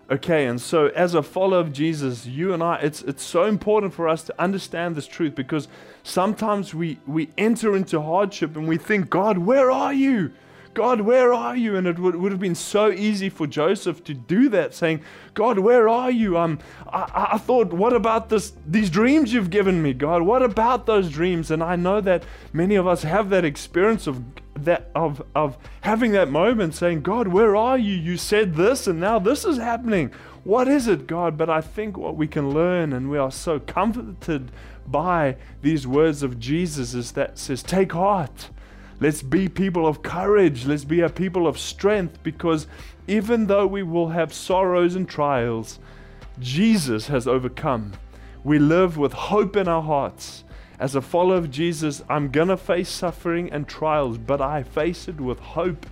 Okay, 0.10 0.48
and 0.48 0.60
so 0.60 0.88
as 0.88 1.14
a 1.14 1.22
follower 1.22 1.60
of 1.60 1.72
Jesus, 1.72 2.26
you 2.26 2.52
and 2.52 2.64
I, 2.64 2.78
it's, 2.78 3.04
it's 3.04 3.22
so 3.22 3.44
important 3.44 3.94
for 3.94 4.08
us 4.08 4.24
to 4.24 4.42
understand 4.42 4.96
this 4.96 5.06
truth 5.06 5.36
because 5.36 5.68
sometimes 6.02 6.74
we, 6.74 6.98
we 7.06 7.30
enter 7.38 7.76
into 7.76 8.02
hardship 8.02 8.56
and 8.56 8.68
we 8.68 8.78
think, 8.78 9.08
God, 9.12 9.38
where 9.38 9.70
are 9.70 9.94
you? 9.94 10.34
God, 10.78 11.02
where 11.02 11.34
are 11.34 11.58
you? 11.58 11.76
And 11.76 11.88
it 11.88 11.98
would, 11.98 12.16
would 12.18 12.32
have 12.32 12.40
been 12.40 12.54
so 12.54 12.92
easy 12.92 13.30
for 13.30 13.48
Joseph 13.48 14.04
to 14.04 14.14
do 14.14 14.48
that, 14.50 14.76
saying, 14.76 15.02
God, 15.34 15.58
where 15.58 15.90
are 15.90 16.12
you? 16.12 16.38
Um, 16.38 16.60
I, 16.86 17.30
I 17.32 17.38
thought, 17.40 17.74
what 17.74 17.94
about 17.94 18.30
this, 18.30 18.54
these 18.64 18.92
dreams 18.92 19.34
you've 19.34 19.50
given 19.50 19.82
me, 19.82 19.96
God? 19.96 20.22
What 20.22 20.44
about 20.44 20.86
those 20.86 21.10
dreams? 21.10 21.50
And 21.50 21.64
I 21.64 21.78
know 21.78 22.00
that 22.02 22.26
many 22.54 22.76
of 22.76 22.86
us 22.86 23.02
have 23.02 23.32
that 23.32 23.44
experience 23.44 24.06
of 24.06 24.24
that 24.54 24.92
of 24.94 25.24
of 25.34 25.58
having 25.82 26.12
that 26.12 26.30
moment 26.30 26.76
saying, 26.76 27.02
God, 27.02 27.28
where 27.28 27.56
are 27.56 27.80
you? 27.80 27.96
You 27.96 28.16
said 28.16 28.54
this 28.54 28.86
and 28.86 29.00
now 29.00 29.18
this 29.18 29.46
is 29.46 29.58
happening. 29.58 30.12
What 30.44 30.68
is 30.68 30.88
it, 30.88 31.08
God? 31.08 31.40
But 31.40 31.50
I 31.50 31.60
think 31.60 31.98
what 31.98 32.16
we 32.16 32.28
can 32.28 32.52
learn, 32.52 32.94
and 32.94 33.10
we 33.10 33.18
are 33.18 33.32
so 33.32 33.60
comforted 33.60 34.52
by 34.86 35.38
these 35.64 35.88
words 35.88 36.22
of 36.22 36.40
Jesus, 36.40 36.94
is 36.94 37.14
that 37.14 37.40
says, 37.40 37.64
Take 37.64 37.94
heart. 37.94 38.52
Let's 39.00 39.22
be 39.22 39.48
people 39.48 39.86
of 39.86 40.02
courage. 40.02 40.66
Let's 40.66 40.84
be 40.84 41.02
a 41.02 41.10
people 41.10 41.48
of 41.48 41.60
strength 41.60 42.22
because 42.24 42.68
even 43.08 43.48
though 43.48 43.68
we 43.68 43.84
will 43.84 44.10
have 44.10 44.34
sorrows 44.34 44.96
and 44.96 45.08
trials, 45.08 45.80
Jesus 46.40 47.08
has 47.08 47.28
overcome. 47.28 47.94
We 48.44 48.60
live 48.60 48.98
with 48.98 49.14
hope 49.14 49.56
in 49.56 49.68
our 49.68 49.82
hearts. 49.84 50.44
As 50.80 50.96
a 50.96 51.02
follower 51.02 51.38
of 51.38 51.52
Jesus, 51.52 52.04
I'm 52.10 52.30
going 52.30 52.50
to 52.50 52.58
face 52.58 52.90
suffering 52.90 53.52
and 53.52 53.68
trials, 53.68 54.18
but 54.18 54.42
I 54.42 54.64
face 54.64 55.08
it 55.08 55.20
with 55.20 55.40
hope 55.40 55.86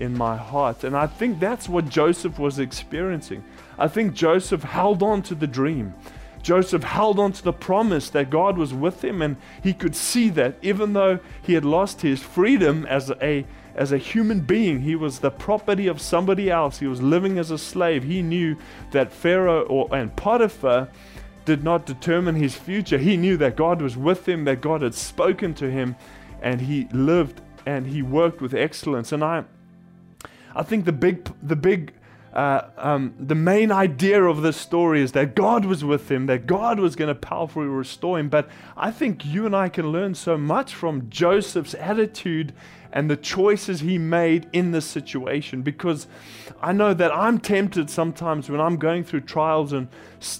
in 0.00 0.16
my 0.16 0.36
heart. 0.36 0.84
And 0.84 0.96
I 0.96 1.06
think 1.06 1.38
that's 1.38 1.68
what 1.68 1.88
Joseph 1.88 2.38
was 2.38 2.58
experiencing. 2.58 3.44
I 3.78 3.88
think 3.88 4.14
Joseph 4.14 4.62
held 4.62 5.02
on 5.02 5.22
to 5.22 5.34
the 5.34 5.46
dream. 5.46 5.94
Joseph 6.42 6.82
held 6.82 7.18
on 7.18 7.32
to 7.32 7.42
the 7.42 7.52
promise 7.52 8.10
that 8.10 8.30
God 8.30 8.58
was 8.58 8.74
with 8.74 9.02
him, 9.02 9.22
and 9.22 9.36
he 9.62 9.72
could 9.72 9.94
see 9.94 10.28
that 10.30 10.56
even 10.62 10.92
though 10.92 11.20
he 11.42 11.54
had 11.54 11.64
lost 11.64 12.02
his 12.02 12.20
freedom 12.22 12.84
as 12.86 13.10
a 13.20 13.46
as 13.74 13.90
a 13.90 13.96
human 13.96 14.40
being, 14.40 14.82
he 14.82 14.94
was 14.94 15.20
the 15.20 15.30
property 15.30 15.86
of 15.86 15.98
somebody 15.98 16.50
else. 16.50 16.78
He 16.78 16.86
was 16.86 17.00
living 17.00 17.38
as 17.38 17.50
a 17.50 17.56
slave. 17.56 18.02
He 18.04 18.20
knew 18.20 18.56
that 18.90 19.10
Pharaoh 19.10 19.62
or, 19.62 19.88
and 19.94 20.14
Potiphar 20.14 20.88
did 21.46 21.64
not 21.64 21.86
determine 21.86 22.34
his 22.34 22.54
future. 22.54 22.98
He 22.98 23.16
knew 23.16 23.36
that 23.38 23.56
God 23.56 23.80
was 23.80 23.96
with 23.96 24.28
him, 24.28 24.44
that 24.44 24.60
God 24.60 24.82
had 24.82 24.94
spoken 24.94 25.54
to 25.54 25.70
him, 25.70 25.96
and 26.42 26.60
he 26.60 26.86
lived 26.92 27.40
and 27.64 27.86
he 27.86 28.02
worked 28.02 28.40
with 28.40 28.54
excellence. 28.54 29.12
And 29.12 29.24
I, 29.24 29.44
I 30.54 30.62
think 30.62 30.84
the 30.84 30.92
big, 30.92 31.30
the 31.42 31.56
big 31.56 31.94
uh, 32.32 32.70
um, 32.78 33.14
the 33.18 33.34
main 33.34 33.70
idea 33.70 34.22
of 34.22 34.40
this 34.40 34.56
story 34.56 35.02
is 35.02 35.12
that 35.12 35.34
God 35.34 35.66
was 35.66 35.84
with 35.84 36.10
him, 36.10 36.26
that 36.26 36.46
God 36.46 36.80
was 36.80 36.96
going 36.96 37.08
to 37.08 37.14
powerfully 37.14 37.66
restore 37.66 38.18
him. 38.18 38.30
But 38.30 38.48
I 38.76 38.90
think 38.90 39.26
you 39.26 39.44
and 39.44 39.54
I 39.54 39.68
can 39.68 39.92
learn 39.92 40.14
so 40.14 40.38
much 40.38 40.74
from 40.74 41.10
Joseph's 41.10 41.74
attitude 41.74 42.54
and 42.90 43.10
the 43.10 43.16
choices 43.16 43.80
he 43.80 43.98
made 43.98 44.48
in 44.52 44.70
this 44.70 44.86
situation 44.86 45.62
because 45.62 46.06
I 46.60 46.72
know 46.72 46.94
that 46.94 47.14
I'm 47.14 47.38
tempted 47.38 47.90
sometimes 47.90 48.48
when 48.48 48.60
I'm 48.60 48.76
going 48.76 49.04
through 49.04 49.22
trials 49.22 49.72
and 49.72 49.88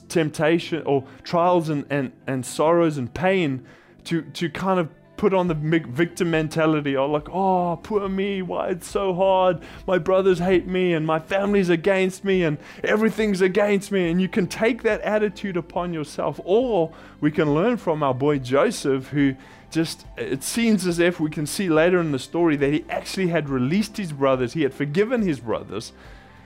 temptation 0.09 0.83
or 0.85 1.05
trials 1.23 1.69
and, 1.69 1.87
and, 1.91 2.13
and 2.27 2.45
sorrows 2.45 2.99
and 2.99 3.13
pain 3.13 3.67
to, 4.05 4.23
to 4.23 4.51
kind 4.51 4.81
of 4.81 4.89
put 5.23 5.33
on 5.33 5.47
the 5.47 5.55
victim 5.55 6.33
mentality 6.33 6.97
or 6.97 7.07
like, 7.07 7.29
oh, 7.29 7.79
poor 7.85 8.09
me, 8.09 8.43
why 8.43 8.71
it's 8.71 8.91
so 8.91 9.15
hard. 9.15 9.63
My 9.87 9.97
brothers 9.97 10.41
hate 10.41 10.67
me 10.67 10.93
and 10.95 11.07
my 11.07 11.21
family's 11.21 11.69
against 11.69 12.25
me 12.25 12.43
and 12.43 12.59
everything's 12.83 13.41
against 13.41 13.93
me. 13.93 14.11
And 14.11 14.21
you 14.21 14.29
can 14.29 14.49
take 14.49 14.83
that 14.83 15.01
attitude 15.03 15.57
upon 15.57 15.95
yourself. 15.95 16.41
Or 16.45 16.93
we 17.21 17.31
can 17.31 17.55
learn 17.55 17.77
from 17.77 18.03
our 18.03 18.13
boy 18.13 18.41
Joseph, 18.41 19.11
who 19.11 19.37
just, 19.71 20.07
it 20.17 20.43
seems 20.43 20.89
as 20.89 20.99
if 20.99 21.21
we 21.21 21.31
can 21.31 21.47
see 21.47 21.69
later 21.69 22.01
in 22.01 22.11
the 22.11 22.19
story 22.19 22.57
that 22.57 22.73
he 22.73 22.85
actually 22.91 23.29
had 23.29 23.49
released 23.49 23.99
his 23.99 24.13
brothers, 24.13 24.55
he 24.55 24.63
had 24.63 24.75
forgiven 24.75 25.23
his 25.23 25.39
brothers. 25.39 25.93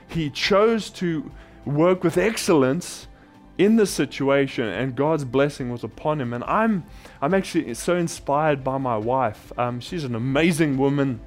He 0.07 0.29
chose 0.29 0.91
to 0.91 1.31
work 1.65 2.03
with 2.03 2.15
excellence 2.15 3.07
in 3.57 3.75
this 3.75 3.91
situation 3.91 4.65
and 4.65 4.95
God's 4.95 5.25
blessing 5.25 5.71
was 5.71 5.83
upon 5.83 6.21
him. 6.21 6.33
And 6.33 6.43
I'm, 6.43 6.83
I'm 7.21 7.33
actually 7.33 7.73
so 7.73 7.95
inspired 7.95 8.63
by 8.63 8.77
my 8.77 8.97
wife. 8.97 9.51
Um, 9.57 9.79
she's 9.79 10.03
an 10.03 10.15
amazing 10.15 10.77
woman. 10.77 11.19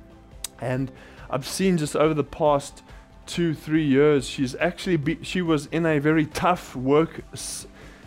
And 0.61 0.91
I've 1.29 1.47
seen 1.47 1.79
just 1.79 1.97
over 1.97 2.15
the 2.15 2.25
past 2.25 2.83
two, 3.27 3.55
three 3.55 3.85
years, 3.85 4.29
she's 4.29 4.55
actually, 4.57 4.97
be, 4.97 5.19
she 5.23 5.43
was 5.43 5.67
in 5.67 5.87
a 5.87 5.99
very 5.99 6.27
tough 6.27 6.75
work 6.77 7.23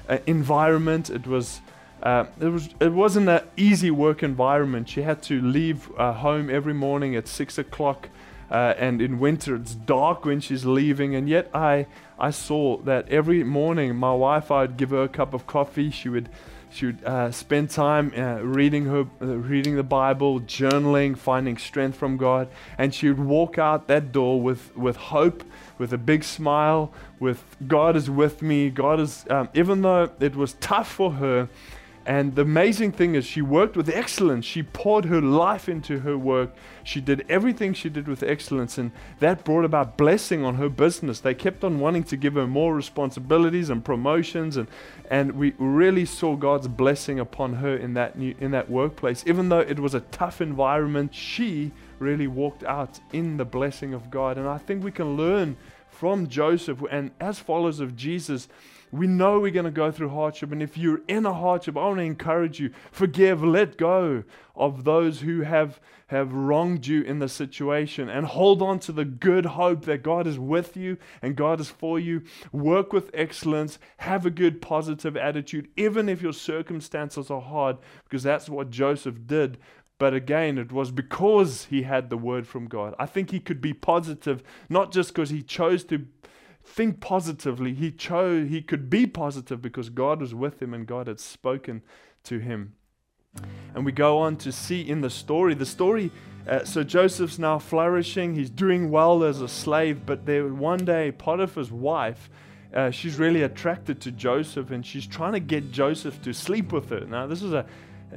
uh, 0.09 0.17
environment. 0.27 1.09
It 1.09 1.27
was, 1.27 1.61
uh, 2.01 2.25
it 2.39 2.47
was, 2.47 2.69
it 2.79 2.91
wasn't 2.91 3.29
an 3.29 3.41
easy 3.57 3.91
work 3.91 4.23
environment. 4.23 4.89
She 4.89 5.01
had 5.01 5.21
to 5.23 5.41
leave 5.41 5.89
uh, 5.97 6.13
home 6.13 6.49
every 6.49 6.73
morning 6.73 7.15
at 7.15 7.27
six 7.27 7.57
o'clock 7.57 8.09
uh, 8.53 8.75
and 8.77 9.01
in 9.01 9.19
winter 9.19 9.55
it's 9.55 9.73
dark 9.73 10.23
when 10.23 10.39
she's 10.39 10.63
leaving. 10.63 11.15
And 11.15 11.27
yet 11.27 11.49
I, 11.53 11.87
I 12.19 12.29
saw 12.29 12.77
that 12.83 13.09
every 13.09 13.43
morning 13.43 13.95
my 13.95 14.13
wife, 14.13 14.51
I'd 14.51 14.77
give 14.77 14.91
her 14.91 15.03
a 15.03 15.09
cup 15.09 15.33
of 15.33 15.47
coffee. 15.47 15.89
She 15.89 16.07
would, 16.07 16.29
she 16.69 16.85
would 16.85 17.03
uh, 17.03 17.31
spend 17.31 17.71
time 17.71 18.13
uh, 18.15 18.41
reading 18.43 18.85
her, 18.85 19.07
uh, 19.21 19.25
reading 19.25 19.75
the 19.75 19.83
Bible, 19.83 20.39
journaling, 20.39 21.17
finding 21.17 21.57
strength 21.57 21.97
from 21.97 22.15
God, 22.15 22.47
and 22.77 22.93
she 22.93 23.07
would 23.07 23.19
walk 23.19 23.57
out 23.57 23.87
that 23.87 24.11
door 24.11 24.39
with, 24.39 24.75
with 24.77 24.97
hope, 24.97 25.43
with 25.79 25.91
a 25.91 25.97
big 25.97 26.23
smile, 26.23 26.93
with 27.19 27.43
God 27.67 27.95
is 27.95 28.09
with 28.09 28.43
me. 28.43 28.69
God 28.69 28.99
is, 28.99 29.25
um, 29.31 29.49
even 29.55 29.81
though 29.81 30.11
it 30.19 30.35
was 30.35 30.53
tough 30.53 30.91
for 30.91 31.13
her, 31.13 31.49
And 32.05 32.35
the 32.35 32.41
amazing 32.41 32.91
thing 32.91 33.15
is, 33.15 33.25
she 33.25 33.41
worked 33.41 33.77
with 33.77 33.87
excellence. 33.87 34.45
She 34.45 34.61
poured 34.61 35.05
her 35.05 35.21
life 35.21 35.69
into 35.69 35.99
her 35.99 36.17
work. 36.17 36.53
She 36.83 36.99
did 36.99 37.25
everything 37.29 37.73
she 37.73 37.89
did 37.89 38.09
with 38.09 38.23
excellence, 38.23 38.77
and 38.77 38.91
that 39.19 39.45
brought 39.45 39.63
about 39.63 39.97
blessing 39.97 40.43
on 40.43 40.55
her 40.55 40.67
business. 40.67 41.21
They 41.21 41.33
kept 41.33 41.63
on 41.63 41.79
wanting 41.79 42.03
to 42.05 42.17
give 42.17 42.33
her 42.33 42.45
more 42.45 42.75
responsibilities 42.75 43.69
and 43.69 43.85
promotions, 43.85 44.57
and, 44.57 44.67
and 45.09 45.31
we 45.31 45.53
really 45.57 46.05
saw 46.05 46.35
God's 46.35 46.67
blessing 46.67 47.19
upon 47.19 47.53
her 47.53 47.77
in 47.77 47.93
that, 47.93 48.17
new, 48.17 48.35
in 48.37 48.51
that 48.51 48.69
workplace. 48.69 49.23
Even 49.25 49.47
though 49.47 49.61
it 49.61 49.79
was 49.79 49.93
a 49.93 50.01
tough 50.01 50.41
environment, 50.41 51.15
she 51.15 51.71
really 51.99 52.27
walked 52.27 52.65
out 52.65 52.99
in 53.13 53.37
the 53.37 53.45
blessing 53.45 53.93
of 53.93 54.11
God. 54.11 54.37
And 54.37 54.47
I 54.47 54.57
think 54.57 54.83
we 54.83 54.91
can 54.91 55.15
learn 55.15 55.55
from 55.89 56.27
Joseph, 56.27 56.83
and 56.91 57.11
as 57.21 57.39
followers 57.39 57.79
of 57.79 57.95
Jesus, 57.95 58.49
we 58.93 59.07
know 59.07 59.39
we're 59.39 59.49
going 59.49 59.65
to 59.65 59.71
go 59.71 59.91
through 59.91 60.09
hardship. 60.09 60.51
And 60.51 60.61
if 60.61 60.77
you're 60.77 61.01
in 61.07 61.25
a 61.25 61.33
hardship, 61.33 61.75
I 61.75 61.81
want 61.81 61.97
to 61.97 62.03
encourage 62.03 62.59
you 62.59 62.69
forgive, 62.91 63.43
let 63.43 63.75
go 63.75 64.23
of 64.55 64.83
those 64.83 65.21
who 65.21 65.41
have, 65.41 65.81
have 66.07 66.31
wronged 66.31 66.85
you 66.85 67.01
in 67.01 67.17
the 67.17 67.27
situation 67.27 68.07
and 68.07 68.27
hold 68.27 68.61
on 68.61 68.77
to 68.81 68.91
the 68.91 69.03
good 69.03 69.47
hope 69.47 69.85
that 69.85 70.03
God 70.03 70.27
is 70.27 70.37
with 70.37 70.77
you 70.77 70.97
and 71.23 71.35
God 71.35 71.59
is 71.59 71.69
for 71.69 71.99
you. 71.99 72.21
Work 72.51 72.93
with 72.93 73.09
excellence, 73.15 73.79
have 73.97 74.27
a 74.27 74.29
good, 74.29 74.61
positive 74.61 75.17
attitude, 75.17 75.69
even 75.75 76.07
if 76.07 76.21
your 76.21 76.33
circumstances 76.33 77.31
are 77.31 77.41
hard, 77.41 77.77
because 78.03 78.21
that's 78.21 78.47
what 78.47 78.69
Joseph 78.69 79.25
did. 79.25 79.57
But 79.97 80.13
again, 80.13 80.59
it 80.59 80.71
was 80.71 80.91
because 80.91 81.65
he 81.65 81.81
had 81.81 82.11
the 82.11 82.17
word 82.17 82.45
from 82.45 82.67
God. 82.67 82.93
I 82.99 83.07
think 83.07 83.31
he 83.31 83.39
could 83.39 83.59
be 83.61 83.73
positive, 83.73 84.43
not 84.69 84.91
just 84.91 85.09
because 85.09 85.31
he 85.31 85.41
chose 85.41 85.83
to 85.85 86.05
think 86.63 86.99
positively. 86.99 87.73
He 87.73 87.91
chose, 87.91 88.49
he 88.49 88.61
could 88.61 88.89
be 88.89 89.05
positive 89.05 89.61
because 89.61 89.89
God 89.89 90.21
was 90.21 90.33
with 90.33 90.61
him 90.61 90.73
and 90.73 90.87
God 90.87 91.07
had 91.07 91.19
spoken 91.19 91.81
to 92.23 92.39
him. 92.39 92.73
And 93.73 93.85
we 93.85 93.91
go 93.91 94.19
on 94.19 94.37
to 94.37 94.51
see 94.51 94.81
in 94.87 95.01
the 95.01 95.09
story, 95.09 95.53
the 95.55 95.65
story, 95.65 96.11
uh, 96.47 96.63
so 96.63 96.83
Joseph's 96.83 97.39
now 97.39 97.57
flourishing, 97.57 98.35
he's 98.35 98.49
doing 98.49 98.91
well 98.91 99.23
as 99.23 99.41
a 99.41 99.47
slave, 99.47 100.05
but 100.05 100.25
there 100.25 100.47
one 100.47 100.85
day 100.85 101.11
Potiphar's 101.11 101.71
wife, 101.71 102.29
uh, 102.73 102.91
she's 102.91 103.17
really 103.17 103.43
attracted 103.43 104.01
to 104.01 104.11
Joseph 104.11 104.71
and 104.71 104.85
she's 104.85 105.07
trying 105.07 105.33
to 105.33 105.39
get 105.39 105.71
Joseph 105.71 106.21
to 106.23 106.33
sleep 106.33 106.71
with 106.71 106.89
her. 106.89 107.01
Now, 107.01 107.27
this 107.27 107.41
is 107.41 107.53
a 107.53 107.65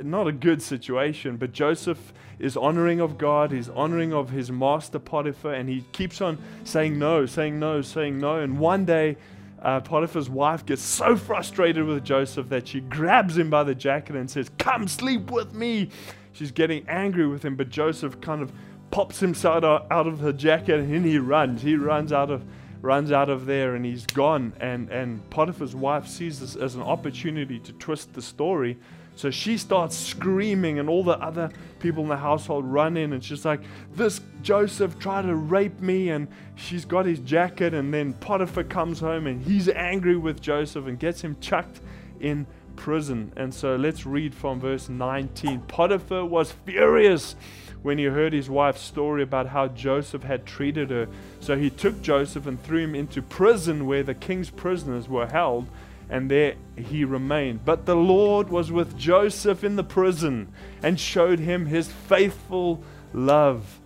not 0.02 0.26
a 0.26 0.32
good 0.32 0.62
situation, 0.62 1.36
but 1.36 1.52
Joseph 1.52 2.12
is 2.38 2.56
honoring 2.56 3.00
of 3.00 3.18
God, 3.18 3.52
he's 3.52 3.68
honoring 3.68 4.12
of 4.12 4.30
his 4.30 4.50
master 4.50 4.98
Potiphar, 4.98 5.54
and 5.54 5.68
he 5.68 5.84
keeps 5.92 6.20
on 6.20 6.38
saying 6.64 6.98
no, 6.98 7.26
saying 7.26 7.58
no, 7.58 7.82
saying 7.82 8.18
no. 8.18 8.38
And 8.38 8.58
one 8.58 8.84
day, 8.84 9.16
uh, 9.62 9.80
Potiphar's 9.80 10.28
wife 10.28 10.66
gets 10.66 10.82
so 10.82 11.16
frustrated 11.16 11.84
with 11.84 12.04
Joseph 12.04 12.48
that 12.50 12.68
she 12.68 12.80
grabs 12.80 13.36
him 13.38 13.50
by 13.50 13.64
the 13.64 13.74
jacket 13.74 14.16
and 14.16 14.30
says, 14.30 14.50
Come 14.58 14.86
sleep 14.86 15.30
with 15.30 15.54
me. 15.54 15.90
She's 16.32 16.50
getting 16.50 16.86
angry 16.88 17.26
with 17.26 17.42
him, 17.44 17.56
but 17.56 17.70
Joseph 17.70 18.20
kind 18.20 18.42
of 18.42 18.52
pops 18.90 19.18
himself 19.20 19.64
out 19.90 20.06
of 20.06 20.20
her 20.20 20.32
jacket 20.32 20.80
and 20.80 21.04
he 21.04 21.18
runs. 21.18 21.62
He 21.62 21.76
runs 21.76 22.12
out 22.12 22.30
of 22.30 22.44
runs 22.82 23.10
out 23.10 23.28
of 23.28 23.46
there 23.46 23.74
and 23.74 23.84
he's 23.84 24.06
gone. 24.06 24.52
And, 24.60 24.88
and 24.90 25.28
Potiphar's 25.30 25.74
wife 25.74 26.06
sees 26.06 26.40
this 26.40 26.54
as 26.54 26.76
an 26.76 26.82
opportunity 26.82 27.58
to 27.60 27.72
twist 27.72 28.14
the 28.14 28.22
story 28.22 28.78
so 29.16 29.30
she 29.30 29.56
starts 29.56 29.96
screaming, 29.96 30.78
and 30.78 30.88
all 30.88 31.02
the 31.02 31.18
other 31.18 31.50
people 31.80 32.02
in 32.02 32.08
the 32.11 32.18
household 32.18 32.66
run 32.66 32.99
in, 32.99 33.14
and 33.14 33.25
she's 33.25 33.46
like, 33.46 33.61
This 33.94 34.20
Joseph 34.42 34.99
tried 34.99 35.23
to 35.23 35.35
rape 35.35 35.80
me, 35.80 36.11
and 36.11 36.28
she's 36.54 36.85
got 36.85 37.06
his 37.06 37.18
jacket. 37.20 37.73
And 37.73 37.92
then 37.92 38.12
Potiphar 38.12 38.64
comes 38.64 39.00
home, 39.00 39.26
and 39.26 39.42
he's 39.42 39.70
angry 39.70 40.16
with 40.16 40.40
Joseph 40.42 40.87
and 40.87 40.99
gets 40.99 41.23
him 41.23 41.37
chucked 41.40 41.80
in 42.20 42.46
prison. 42.76 43.32
And 43.37 43.52
so 43.52 43.75
let's 43.75 44.04
read 44.04 44.35
from 44.35 44.61
verse 44.61 44.90
19. 44.90 45.62
Potiphar 45.62 46.26
was 46.26 46.52
furious 46.52 47.37
when 47.82 47.96
he 47.96 48.04
heard 48.04 48.35
his 48.35 48.50
wife's 48.50 48.82
story 48.82 49.23
about 49.23 49.46
how 49.46 49.68
Joseph 49.68 50.25
had 50.25 50.44
treated 50.44 50.90
her. 50.90 51.08
So 51.40 51.56
he 51.56 51.70
took 51.70 52.02
Joseph 52.02 52.46
and 52.46 52.62
threw 52.62 52.80
him 52.80 52.94
into 52.94 53.23
prison 53.23 53.87
where 53.87 54.02
the 54.02 54.14
king's 54.14 54.50
prisoners 54.50 55.08
were 55.08 55.26
held 55.26 55.69
and 56.08 56.30
there 56.30 56.54
he 56.76 57.04
remained. 57.04 57.64
But 57.64 57.86
the 57.86 57.97
Lord 57.97 58.49
was 58.49 58.71
with 58.71 58.97
Joseph 58.97 59.64
in 59.64 59.76
the 59.76 59.84
prison 59.84 60.52
and 60.82 60.99
showed 60.99 61.38
him 61.38 61.66
his 61.66 61.88
faithful 61.88 62.82
love. 63.12 63.80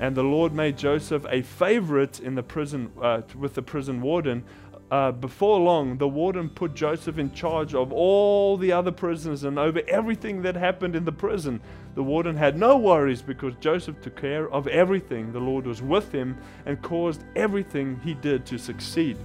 And 0.00 0.16
the 0.16 0.24
Lord 0.24 0.52
made 0.52 0.78
Joseph 0.78 1.26
a 1.28 1.42
favorite 1.42 2.20
in 2.20 2.34
the 2.34 2.42
prison 2.42 2.90
uh, 3.00 3.22
with 3.38 3.54
the 3.54 3.62
prison 3.62 4.00
warden. 4.00 4.44
Uh, 4.90 5.12
before 5.12 5.60
long, 5.60 5.96
the 5.98 6.08
warden 6.08 6.48
put 6.48 6.74
Joseph 6.74 7.18
in 7.18 7.32
charge 7.32 7.74
of 7.74 7.92
all 7.92 8.56
the 8.56 8.72
other 8.72 8.90
prisoners 8.90 9.44
and 9.44 9.56
over 9.56 9.82
everything 9.86 10.42
that 10.42 10.56
happened 10.56 10.96
in 10.96 11.04
the 11.04 11.12
prison. 11.12 11.60
The 11.94 12.02
warden 12.02 12.36
had 12.36 12.58
no 12.58 12.76
worries 12.76 13.22
because 13.22 13.54
Joseph 13.60 14.00
took 14.00 14.16
care 14.16 14.50
of 14.50 14.66
everything. 14.66 15.32
The 15.32 15.38
Lord 15.38 15.64
was 15.64 15.80
with 15.80 16.10
him 16.10 16.36
and 16.66 16.82
caused 16.82 17.22
everything 17.36 18.00
he 18.02 18.14
did 18.14 18.44
to 18.46 18.58
succeed. 18.58 19.16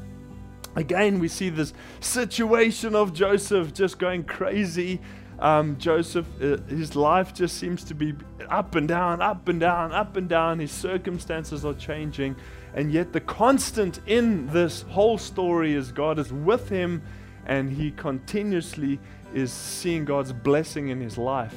Again, 0.75 1.19
we 1.19 1.27
see 1.27 1.49
this 1.49 1.73
situation 2.01 2.95
of 2.95 3.13
Joseph 3.13 3.73
just 3.73 3.97
going 3.97 4.23
crazy. 4.23 4.99
Um, 5.39 5.77
Joseph, 5.77 6.27
uh, 6.41 6.57
his 6.67 6.95
life 6.95 7.33
just 7.33 7.57
seems 7.57 7.83
to 7.85 7.93
be 7.93 8.13
up 8.49 8.75
and 8.75 8.87
down, 8.87 9.21
up 9.21 9.47
and 9.47 9.59
down, 9.59 9.91
up 9.91 10.17
and 10.17 10.29
down. 10.29 10.59
His 10.59 10.71
circumstances 10.71 11.65
are 11.65 11.73
changing. 11.73 12.35
And 12.73 12.91
yet, 12.91 13.13
the 13.13 13.21
constant 13.21 13.99
in 14.05 14.47
this 14.47 14.81
whole 14.83 15.17
story 15.17 15.73
is 15.73 15.91
God 15.91 16.19
is 16.19 16.31
with 16.31 16.69
him 16.69 17.01
and 17.45 17.71
he 17.71 17.91
continuously 17.91 18.99
is 19.33 19.51
seeing 19.51 20.05
God's 20.05 20.33
blessing 20.33 20.89
in 20.89 20.99
his 20.99 21.17
life. 21.17 21.55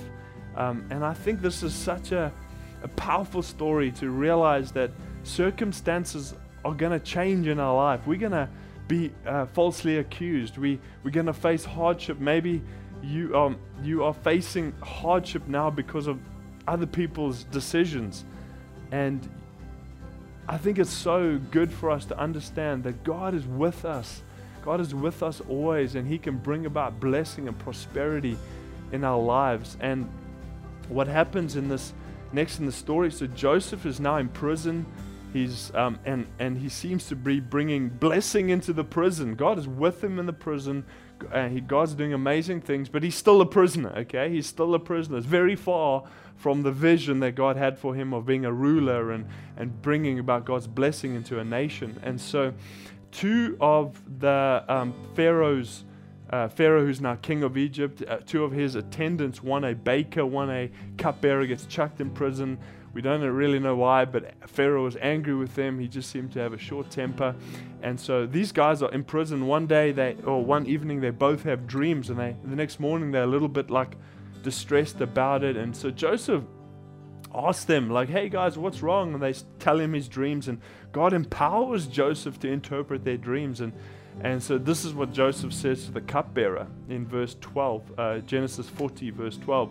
Um, 0.57 0.87
and 0.90 1.04
I 1.04 1.14
think 1.14 1.40
this 1.40 1.62
is 1.62 1.72
such 1.72 2.12
a, 2.12 2.33
a 2.83 2.88
powerful 2.88 3.42
story 3.42 3.90
to 3.92 4.11
realize 4.11 4.72
that 4.72 4.90
circumstances 5.22 6.35
are 6.64 6.74
going 6.74 6.92
to 6.92 7.00
change 7.00 7.46
in 7.46 7.61
our 7.61 7.74
life. 7.74 8.07
We're 8.07 8.18
going 8.18 8.33
to 8.33 8.48
be 8.88 9.12
uh, 9.27 9.46
falsely 9.46 9.98
accused. 9.98 10.59
We, 10.59 10.81
we're 11.05 11.11
going 11.11 11.27
to 11.27 11.33
face 11.33 11.64
hardship. 11.64 12.18
Maybe 12.18 12.62
you, 13.03 13.37
um, 13.37 13.59
you 13.83 14.03
are 14.05 14.14
facing 14.14 14.72
hardship 14.81 15.46
now 15.46 15.70
because 15.70 16.07
of 16.07 16.18
other 16.66 16.87
people's 16.87 17.44
decisions. 17.44 18.24
And 18.90 19.29
I 20.48 20.57
think 20.57 20.79
it's 20.79 20.90
so 20.90 21.38
good 21.51 21.72
for 21.72 21.90
us 21.90 22.07
to 22.07 22.18
understand 22.18 22.85
that 22.85 23.05
God 23.05 23.35
is 23.35 23.46
with 23.46 23.85
us. 23.85 24.22
God 24.62 24.81
is 24.81 24.94
with 24.94 25.22
us 25.22 25.40
always, 25.48 25.94
and 25.94 26.07
He 26.09 26.18
can 26.18 26.38
bring 26.38 26.66
about 26.66 26.98
blessing 26.98 27.48
and 27.48 27.59
prosperity 27.59 28.37
in 28.92 29.05
our 29.05 29.20
lives. 29.20 29.77
And 29.81 30.11
what 30.88 31.07
happens 31.07 31.57
in 31.57 31.68
this 31.68 31.92
next 32.33 32.59
in 32.59 32.66
the 32.66 32.72
story 32.72 33.11
so 33.11 33.27
Joseph 33.27 33.87
is 33.87 34.01
now 34.01 34.16
in 34.16 34.29
prison 34.29 34.85
He's 35.33 35.73
um, 35.75 35.99
and 36.05 36.27
and 36.38 36.57
he 36.59 36.69
seems 36.69 37.07
to 37.09 37.17
be 37.17 37.41
bringing 37.41 37.88
blessing 37.88 38.49
into 38.51 38.73
the 38.73 38.85
prison. 38.85 39.35
God 39.35 39.59
is 39.59 39.69
with 39.69 40.03
him 40.03 40.19
in 40.19 40.27
the 40.27 40.33
prison. 40.33 40.85
Uh, 41.33 41.49
he, 41.49 41.61
God's 41.61 41.95
doing 41.95 42.12
amazing 42.12 42.61
things, 42.61 42.88
but 42.88 43.03
he's 43.03 43.17
still 43.17 43.41
a 43.41 43.47
prisoner. 43.47 43.93
Okay, 43.99 44.31
he's 44.31 44.47
still 44.47 44.75
a 44.75 44.79
prisoner. 44.79 45.19
It's 45.19 45.27
very 45.27 45.57
far 45.57 46.05
from 46.37 46.62
the 46.62 46.71
vision 46.71 47.21
that 47.21 47.33
God 47.33 47.57
had 47.57 47.79
for 47.79 47.95
him 47.95 48.14
of 48.14 48.25
being 48.25 48.45
a 48.45 48.53
ruler 48.53 49.11
and 49.12 49.27
and 49.57 49.83
bringing 49.83 50.19
about 50.19 50.45
God's 50.45 50.67
blessing 50.67 51.14
into 51.14 51.38
a 51.38 51.45
nation. 51.45 52.01
And 52.03 52.21
so, 52.21 52.55
two 53.11 53.57
of 53.61 54.01
the 54.21 54.64
um, 54.69 54.95
pharaoh's 55.14 55.85
uh, 56.31 56.49
Pharaoh, 56.49 56.85
who's 56.85 57.01
now 57.01 57.14
king 57.14 57.43
of 57.43 57.57
Egypt, 57.57 58.03
uh, 58.07 58.19
two 58.27 58.45
of 58.45 58.53
his 58.53 58.75
attendants, 58.75 59.43
one 59.43 59.64
a 59.64 59.75
baker, 59.75 60.27
one 60.27 60.51
a 60.51 60.71
cupbearer, 60.99 61.47
gets 61.47 61.64
chucked 61.67 62.01
in 62.01 62.11
prison. 62.11 62.59
We 62.94 63.03
don't 63.03 63.20
really 63.20 63.59
know 63.59 63.77
why, 63.77 64.05
but 64.07 64.35
Pharaoh 64.48 64.85
was 64.85 64.96
angry 65.01 65.35
with 65.35 65.55
them. 65.55 65.79
He 65.79 65.88
just 65.88 66.11
seemed 66.11 66.33
to 66.33 66.40
have 66.40 66.53
a 66.53 66.59
short 66.59 66.90
temper. 66.90 67.35
And 67.83 67.98
so 68.01 68.27
these 68.27 68.51
guys 68.51 68.83
are 68.83 68.90
in 68.90 69.05
prison. 69.05 69.46
One 69.46 69.66
day, 69.66 69.92
they 69.92 70.16
or 70.24 70.44
one 70.44 70.66
evening, 70.66 71.01
they 71.01 71.11
both 71.11 71.44
have 71.44 71.66
dreams, 71.66 72.11
and 72.11 72.18
they 72.18 72.37
the 72.44 72.57
next 72.57 72.81
morning 72.81 73.11
they're 73.11 73.24
a 73.24 73.27
little 73.27 73.48
bit 73.48 73.70
like 73.70 73.96
distressed 74.42 75.01
about 75.01 75.44
it. 75.44 75.57
And 75.57 75.77
so 75.77 75.90
Joseph 75.90 76.44
asks 77.35 77.64
them, 77.64 77.90
like, 77.90 78.09
"Hey 78.09 78.29
guys, 78.29 78.57
what's 78.57 78.83
wrong?" 78.83 79.14
And 79.14 79.22
they 79.22 79.35
tell 79.59 79.79
him 79.79 79.92
his 79.92 80.09
dreams, 80.09 80.48
and 80.48 80.61
God 80.90 81.12
empowers 81.12 81.87
Joseph 81.87 82.40
to 82.40 82.48
interpret 82.48 83.05
their 83.05 83.18
dreams. 83.18 83.61
And 83.61 83.72
and 84.20 84.42
so 84.42 84.59
this 84.59 84.85
is 84.85 84.94
what 84.94 85.12
Joseph 85.12 85.52
says 85.52 85.85
to 85.85 85.92
the 85.92 86.00
cupbearer 86.00 86.66
in 86.88 87.07
verse 87.07 87.37
12, 87.40 87.92
uh, 87.98 88.18
Genesis 88.18 88.68
40, 88.68 89.11
verse 89.11 89.37
12. 89.38 89.70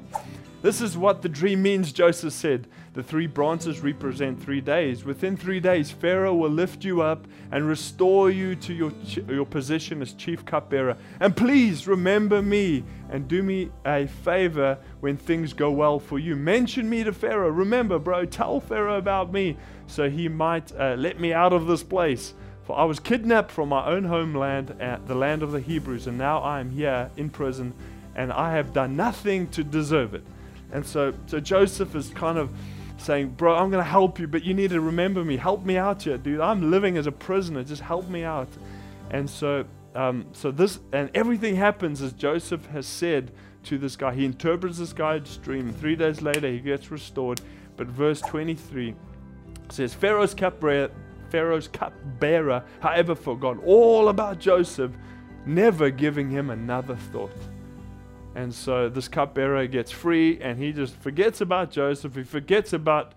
This 0.62 0.82
is 0.82 0.98
what 0.98 1.22
the 1.22 1.30
dream 1.30 1.62
means, 1.62 1.92
Joseph 1.92 2.34
said. 2.34 2.68
The 2.94 3.04
three 3.04 3.28
branches 3.28 3.82
represent 3.82 4.42
three 4.42 4.60
days. 4.60 5.06
Within 5.06 5.38
three 5.38 5.60
days, 5.60 5.92
Pharaoh 5.92 6.34
will 6.34 6.50
lift 6.50 6.84
you 6.84 7.02
up 7.02 7.28
and 7.52 7.68
restore 7.68 8.32
you 8.32 8.56
to 8.56 8.74
your, 8.74 8.92
your 9.28 9.46
position 9.46 10.02
as 10.02 10.14
chief 10.14 10.44
cupbearer. 10.46 10.98
And 11.20 11.38
please 11.38 11.88
remember 11.88 12.42
me 12.42 12.84
and 13.12 13.28
do 13.28 13.44
me 13.44 13.70
a 13.86 14.08
favor 14.08 14.80
when 15.00 15.16
things 15.16 15.54
go 15.54 15.70
well 15.70 16.00
for 16.00 16.18
you. 16.18 16.36
Mention 16.36 16.90
me 16.90 17.04
to 17.04 17.14
Pharaoh. 17.14 17.52
Remember, 17.52 18.00
bro, 18.00 18.26
tell 18.26 18.60
Pharaoh 18.60 18.98
about 18.98 19.32
me 19.32 19.58
so 19.86 20.10
he 20.10 20.28
might 20.28 20.74
uh, 20.76 20.96
let 20.98 21.20
me 21.20 21.34
out 21.34 21.54
of 21.54 21.68
this 21.68 21.84
place. 21.84 22.34
For 22.68 22.78
I 22.78 22.84
was 22.84 23.00
kidnapped 23.00 23.50
from 23.50 23.70
my 23.70 23.86
own 23.86 24.04
homeland, 24.04 24.76
the 25.06 25.16
land 25.16 25.42
of 25.42 25.54
the 25.54 25.62
Hebrews, 25.62 26.06
and 26.06 26.18
now 26.18 26.40
I 26.40 26.60
am 26.60 26.70
here 26.70 27.10
in 27.16 27.30
prison 27.30 27.74
and 28.14 28.34
I 28.34 28.52
have 28.56 28.74
done 28.74 28.98
nothing 28.98 29.48
to 29.52 29.64
deserve 29.64 30.14
it. 30.14 30.26
And 30.74 30.86
so, 30.86 31.14
so 31.28 31.40
Joseph 31.40 31.96
is 31.96 32.10
kind 32.10 32.38
of 32.38 32.52
saying, 32.98 33.30
Bro, 33.30 33.56
I'm 33.56 33.70
going 33.70 33.82
to 33.82 33.90
help 33.90 34.20
you, 34.20 34.28
but 34.28 34.44
you 34.44 34.54
need 34.54 34.72
to 34.72 34.82
remember 34.82 35.24
me. 35.24 35.38
Help 35.38 35.64
me 35.64 35.78
out 35.78 36.04
here, 36.04 36.18
dude. 36.18 36.42
I'm 36.42 36.70
living 36.70 36.98
as 36.98 37.08
a 37.08 37.12
prisoner. 37.12 37.64
Just 37.64 37.84
help 37.84 38.10
me 38.10 38.26
out. 38.26 38.50
And 39.12 39.30
so, 39.30 39.64
um, 39.96 40.26
so 40.34 40.52
this, 40.52 40.80
and 40.92 41.10
everything 41.14 41.56
happens 41.56 42.02
as 42.02 42.12
Joseph 42.12 42.66
has 42.72 42.86
said 42.86 43.32
to 43.64 43.78
this 43.78 43.96
guy. 43.96 44.14
He 44.14 44.26
interprets 44.26 44.78
this 44.78 44.92
guy's 44.92 45.38
dream. 45.38 45.72
Three 45.72 45.96
days 45.96 46.22
later, 46.22 46.52
he 46.52 46.60
gets 46.60 46.92
restored. 46.92 47.40
But 47.78 47.88
verse 47.88 48.20
23 48.20 48.94
says, 49.70 49.94
Pharaoh's 49.94 50.34
cupbearer, 50.34 50.90
Pharaoh's 51.30 51.68
cupbearer, 51.68 52.64
however, 52.80 53.16
forgot 53.16 53.58
all 53.64 54.10
about 54.10 54.40
Joseph, 54.40 54.92
never 55.46 55.90
giving 55.90 56.30
him 56.30 56.50
another 56.50 56.96
thought. 56.96 57.32
And 58.36 58.54
so 58.54 58.88
this 58.88 59.08
cupbearer 59.08 59.66
gets 59.68 59.92
free 59.92 60.40
and 60.42 60.60
he 60.60 60.72
just 60.72 60.96
forgets 60.96 61.42
about 61.42 61.72
Joseph. 61.72 62.16
He 62.16 62.24
forgets 62.24 62.72
about 62.72 63.16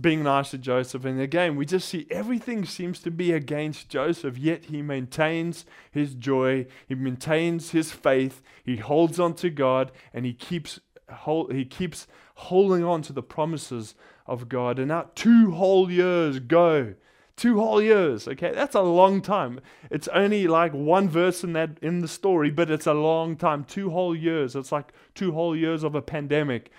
being 0.00 0.24
nice 0.24 0.50
to 0.50 0.58
Joseph. 0.58 1.04
And 1.04 1.20
again, 1.20 1.56
we 1.56 1.66
just 1.66 1.88
see 1.88 2.06
everything 2.10 2.64
seems 2.64 3.00
to 3.00 3.10
be 3.10 3.32
against 3.32 3.88
Joseph, 3.88 4.38
yet 4.38 4.66
he 4.66 4.82
maintains 4.82 5.64
his 5.90 6.14
joy, 6.14 6.66
he 6.88 6.94
maintains 6.94 7.70
his 7.70 7.92
faith, 7.92 8.42
he 8.64 8.76
holds 8.76 9.20
on 9.20 9.34
to 9.34 9.50
God, 9.50 9.92
and 10.12 10.24
he 10.24 10.32
keeps 10.32 10.80
hold, 11.10 11.52
he 11.52 11.64
keeps 11.64 12.06
holding 12.34 12.82
on 12.84 13.02
to 13.02 13.12
the 13.12 13.22
promises 13.22 13.94
of 14.26 14.48
God. 14.48 14.78
And 14.78 14.88
now 14.88 15.10
two 15.14 15.52
whole 15.52 15.90
years 15.90 16.38
go 16.40 16.94
Two 17.40 17.58
whole 17.58 17.80
years, 17.80 18.28
okay? 18.28 18.52
That's 18.52 18.74
a 18.74 18.82
long 18.82 19.22
time. 19.22 19.60
It's 19.90 20.08
only 20.08 20.46
like 20.46 20.74
one 20.74 21.08
verse 21.08 21.42
in 21.42 21.54
that 21.54 21.78
in 21.80 22.02
the 22.02 22.06
story, 22.06 22.50
but 22.50 22.70
it's 22.70 22.86
a 22.86 22.92
long 22.92 23.34
time. 23.34 23.64
Two 23.64 23.88
whole 23.88 24.14
years. 24.14 24.54
It's 24.54 24.70
like 24.70 24.92
two 25.14 25.32
whole 25.32 25.56
years 25.56 25.82
of 25.82 25.94
a 25.94 26.02
pandemic 26.02 26.70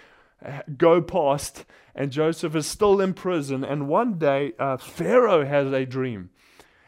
uh, 0.46 0.60
go 0.78 1.02
past, 1.02 1.66
and 1.96 2.12
Joseph 2.12 2.56
is 2.56 2.68
still 2.68 3.02
in 3.02 3.16
prison. 3.16 3.64
And 3.64 3.88
one 3.88 4.20
day, 4.20 4.54
uh, 4.60 4.78
Pharaoh 4.78 5.46
has 5.46 5.74
a 5.74 5.84
dream. 5.84 6.30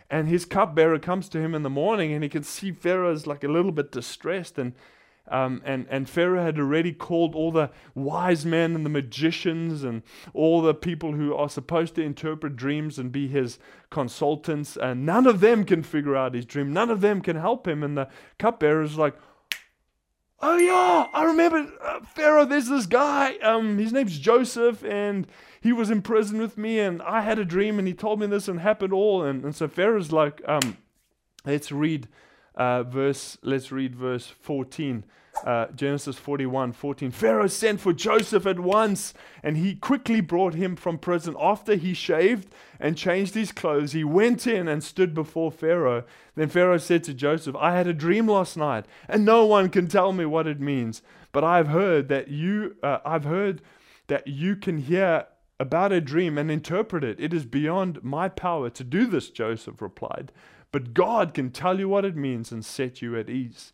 And 0.07 0.27
his 0.27 0.45
cupbearer 0.45 0.99
comes 0.99 1.27
to 1.29 1.39
him 1.39 1.55
in 1.55 1.63
the 1.63 1.69
morning, 1.71 2.13
and 2.13 2.21
he 2.21 2.29
can 2.29 2.43
see 2.43 2.71
Pharaoh's 2.71 3.25
like 3.25 3.43
a 3.43 3.51
little 3.51 3.71
bit 3.71 3.91
distressed. 3.91 4.59
And 4.59 4.73
um, 5.29 5.62
and, 5.63 5.88
and 5.89 6.09
Pharaoh 6.09 6.43
had 6.43 6.59
already 6.59 6.91
called 6.91 7.33
all 7.33 7.51
the 7.51 7.71
wise 7.95 8.45
men 8.45 8.75
and 8.75 8.86
the 8.86 8.89
magicians 8.89 9.83
and 9.83 10.03
all 10.33 10.62
the 10.62 10.73
people 10.73 11.13
who 11.13 11.33
are 11.33 11.49
supposed 11.49 11.95
to 11.95 12.01
interpret 12.01 12.55
dreams 12.55 12.99
and 12.99 13.12
be 13.12 13.27
his 13.27 13.57
consultants. 13.89 14.75
And 14.75 15.05
none 15.05 15.25
of 15.25 15.39
them 15.39 15.63
can 15.63 15.81
figure 15.81 16.15
out 16.15 16.33
his 16.33 16.45
dream. 16.45 16.73
None 16.73 16.89
of 16.89 17.01
them 17.01 17.21
can 17.21 17.38
help 17.38 17.67
him. 17.67 17.83
And 17.83 17.97
the 17.97 18.09
cupbearer 18.38 18.83
is 18.83 18.97
like, 18.97 19.15
Oh, 20.45 20.57
yeah, 20.57 21.07
I 21.13 21.23
remember 21.23 21.71
uh, 21.81 22.01
Pharaoh. 22.01 22.43
There's 22.43 22.67
this 22.67 22.86
guy. 22.86 23.38
Um, 23.38 23.77
his 23.77 23.93
name's 23.93 24.19
Joseph, 24.19 24.83
and 24.83 25.25
he 25.62 25.71
was 25.71 25.89
in 25.89 26.01
prison 26.01 26.38
with 26.38 26.57
me. 26.57 26.79
And 26.79 27.01
I 27.01 27.21
had 27.21 27.39
a 27.39 27.45
dream, 27.45 27.79
and 27.79 27.88
he 27.88 27.93
told 27.93 28.19
me 28.19 28.27
this 28.27 28.49
and 28.49 28.59
happened 28.59 28.91
all. 28.91 29.23
And, 29.23 29.45
and 29.45 29.55
so 29.55 29.69
Pharaoh's 29.69 30.12
like, 30.12 30.41
um, 30.45 30.77
Let's 31.45 31.71
read 31.71 32.07
uh, 32.56 32.84
verse, 32.84 33.38
let's 33.42 33.72
read 33.72 33.96
verse 33.96 34.28
14. 34.28 35.04
Uh, 35.44 35.66
Genesis 35.76 36.16
41 36.16 36.74
14. 36.74 37.10
Pharaoh 37.10 37.48
sent 37.48 37.82
for 37.82 37.92
Joseph 37.92 38.46
at 38.46 38.60
once, 38.60 39.16
and 39.42 39.58
he 39.58 39.74
quickly 39.74 40.22
brought 40.22 40.54
him 40.54 40.76
from 40.76 41.00
prison. 41.00 41.36
After 41.42 41.74
he 41.74 41.96
shaved 41.96 42.54
and 42.80 42.96
changed 42.96 43.34
his 43.34 43.52
clothes, 43.52 43.94
he 43.94 44.04
went 44.04 44.46
in 44.46 44.68
and 44.68 44.84
stood 44.84 45.16
before 45.16 45.52
Pharaoh. 45.52 46.04
Then 46.36 46.50
Pharaoh 46.50 46.78
said 46.78 47.04
to 47.06 47.16
Joseph, 47.16 47.56
I 47.56 47.76
had 47.76 47.88
a 47.88 47.94
dream 47.94 48.28
last 48.28 48.56
night, 48.56 48.86
and 49.10 49.26
no 49.26 49.44
one 49.44 49.70
can 49.70 49.88
tell 49.88 50.13
me 50.13 50.24
what 50.24 50.46
it 50.46 50.62
means. 50.62 51.02
But 51.32 51.44
I've 51.44 51.70
heard 51.70 52.10
that 52.10 52.28
you, 52.28 52.76
uh, 52.84 53.00
I've 53.04 53.26
heard 53.26 53.63
that 54.08 54.28
you 54.28 54.56
can 54.56 54.78
hear 54.78 55.26
about 55.60 55.92
a 55.92 56.02
dream 56.02 56.38
and 56.38 56.52
interpret 56.52 57.04
it. 57.04 57.20
It 57.20 57.34
is 57.34 57.46
beyond 57.46 58.04
my 58.04 58.30
power 58.30 58.70
to 58.70 58.84
do 58.84 59.08
this, 59.08 59.30
Joseph 59.30 59.82
replied. 59.82 60.32
But 60.73 60.95
God 60.95 61.36
can 61.36 61.51
tell 61.51 61.79
you 61.79 61.88
what 61.88 62.03
it 62.03 62.17
means 62.17 62.51
and 62.51 62.65
set 62.65 62.99
you 63.01 63.15
at 63.15 63.29
ease. 63.29 63.73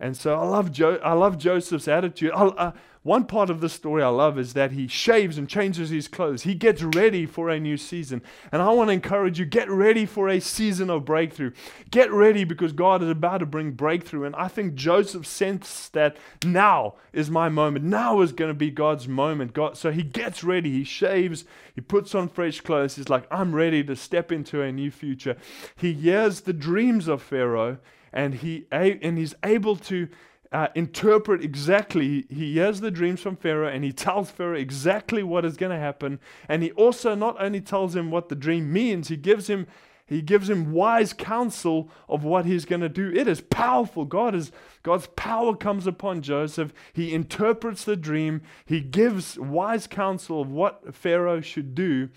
And 0.00 0.16
so 0.16 0.38
I 0.38 0.46
love, 0.46 0.72
jo- 0.72 1.00
I 1.04 1.12
love 1.12 1.38
Joseph's 1.38 1.86
attitude. 1.86 2.32
I, 2.34 2.72
one 3.02 3.24
part 3.24 3.48
of 3.48 3.62
the 3.62 3.70
story 3.70 4.02
I 4.02 4.08
love 4.08 4.38
is 4.38 4.52
that 4.52 4.72
he 4.72 4.86
shaves 4.86 5.38
and 5.38 5.48
changes 5.48 5.88
his 5.88 6.06
clothes. 6.06 6.42
He 6.42 6.54
gets 6.54 6.82
ready 6.82 7.24
for 7.24 7.48
a 7.48 7.58
new 7.58 7.78
season. 7.78 8.20
And 8.52 8.60
I 8.60 8.68
want 8.70 8.88
to 8.88 8.92
encourage 8.92 9.38
you 9.38 9.46
get 9.46 9.70
ready 9.70 10.04
for 10.04 10.28
a 10.28 10.38
season 10.38 10.90
of 10.90 11.06
breakthrough. 11.06 11.52
Get 11.90 12.12
ready 12.12 12.44
because 12.44 12.72
God 12.72 13.02
is 13.02 13.08
about 13.08 13.38
to 13.38 13.46
bring 13.46 13.70
breakthrough. 13.70 14.24
And 14.24 14.36
I 14.36 14.48
think 14.48 14.74
Joseph 14.74 15.26
sensed 15.26 15.94
that 15.94 16.18
now 16.44 16.96
is 17.14 17.30
my 17.30 17.48
moment. 17.48 17.86
Now 17.86 18.20
is 18.20 18.32
going 18.32 18.50
to 18.50 18.54
be 18.54 18.70
God's 18.70 19.08
moment. 19.08 19.54
God, 19.54 19.78
so 19.78 19.90
he 19.90 20.02
gets 20.02 20.44
ready. 20.44 20.70
He 20.70 20.84
shaves. 20.84 21.46
He 21.74 21.80
puts 21.80 22.14
on 22.14 22.28
fresh 22.28 22.60
clothes. 22.60 22.96
He's 22.96 23.08
like, 23.08 23.26
I'm 23.30 23.54
ready 23.54 23.82
to 23.84 23.96
step 23.96 24.30
into 24.30 24.60
a 24.60 24.70
new 24.70 24.90
future. 24.90 25.38
He 25.74 25.94
hears 25.94 26.42
the 26.42 26.52
dreams 26.52 27.08
of 27.08 27.22
Pharaoh 27.22 27.78
and 28.12 28.34
he 28.34 28.66
and 28.70 29.18
he's 29.18 29.34
able 29.44 29.76
to 29.76 30.08
uh, 30.52 30.68
interpret 30.74 31.44
exactly. 31.44 32.26
He 32.28 32.54
hears 32.54 32.80
the 32.80 32.90
dreams 32.90 33.20
from 33.20 33.36
Pharaoh 33.36 33.68
and 33.68 33.84
he 33.84 33.92
tells 33.92 34.30
Pharaoh 34.30 34.58
exactly 34.58 35.22
what 35.22 35.44
is 35.44 35.56
going 35.56 35.70
to 35.70 35.78
happen. 35.78 36.18
And 36.48 36.62
he 36.62 36.72
also 36.72 37.14
not 37.14 37.40
only 37.40 37.60
tells 37.60 37.94
him 37.94 38.10
what 38.10 38.28
the 38.28 38.34
dream 38.34 38.72
means, 38.72 39.08
he 39.08 39.16
gives 39.16 39.48
him 39.48 39.66
he 40.06 40.22
gives 40.22 40.50
him 40.50 40.72
wise 40.72 41.12
counsel 41.12 41.88
of 42.08 42.24
what 42.24 42.44
he's 42.44 42.64
going 42.64 42.80
to 42.80 42.88
do. 42.88 43.12
It 43.14 43.28
is 43.28 43.40
powerful. 43.40 44.04
God 44.04 44.34
is 44.34 44.50
God's 44.82 45.06
power 45.14 45.54
comes 45.54 45.86
upon 45.86 46.22
Joseph. 46.22 46.72
He 46.92 47.14
interprets 47.14 47.84
the 47.84 47.96
dream. 47.96 48.42
He 48.64 48.80
gives 48.80 49.38
wise 49.38 49.86
counsel 49.86 50.40
of 50.40 50.50
what 50.50 50.96
Pharaoh 50.96 51.40
should 51.40 51.76
do. 51.76 52.08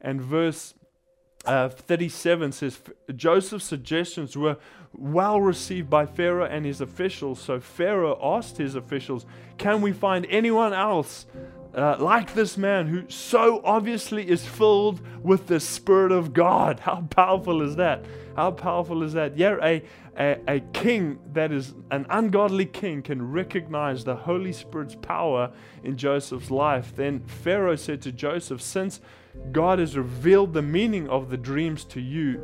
And 0.00 0.22
verse 0.22 0.72
uh, 1.44 1.68
37 1.68 2.52
says 2.52 2.80
Joseph's 3.16 3.64
suggestions 3.64 4.36
were 4.36 4.56
well 4.92 5.40
received 5.40 5.90
by 5.90 6.06
Pharaoh 6.06 6.46
and 6.46 6.64
his 6.64 6.80
officials. 6.80 7.40
So 7.40 7.58
Pharaoh 7.58 8.18
asked 8.22 8.58
his 8.58 8.74
officials, 8.74 9.26
Can 9.58 9.80
we 9.80 9.92
find 9.92 10.26
anyone 10.28 10.72
else 10.72 11.26
uh, 11.74 11.96
like 11.98 12.34
this 12.34 12.56
man 12.56 12.86
who 12.86 13.08
so 13.08 13.60
obviously 13.64 14.28
is 14.28 14.44
filled 14.44 15.00
with 15.24 15.46
the 15.48 15.58
Spirit 15.58 16.12
of 16.12 16.32
God? 16.32 16.80
How 16.80 17.06
powerful 17.10 17.62
is 17.62 17.76
that? 17.76 18.04
How 18.36 18.50
powerful 18.50 19.02
is 19.02 19.12
that? 19.14 19.36
Yeah, 19.36 19.56
a, 19.62 19.82
a, 20.18 20.38
a 20.48 20.60
king 20.72 21.18
that 21.32 21.52
is 21.52 21.74
an 21.90 22.06
ungodly 22.08 22.66
king 22.66 23.02
can 23.02 23.32
recognize 23.32 24.04
the 24.04 24.14
Holy 24.14 24.52
Spirit's 24.52 24.94
power 24.94 25.50
in 25.82 25.96
Joseph's 25.96 26.50
life. 26.50 26.94
Then 26.94 27.20
Pharaoh 27.20 27.76
said 27.76 28.00
to 28.02 28.12
Joseph, 28.12 28.62
Since 28.62 29.00
God 29.50 29.78
has 29.78 29.96
revealed 29.96 30.52
the 30.52 30.62
meaning 30.62 31.08
of 31.08 31.30
the 31.30 31.36
dreams 31.36 31.84
to 31.86 32.00
you, 32.00 32.40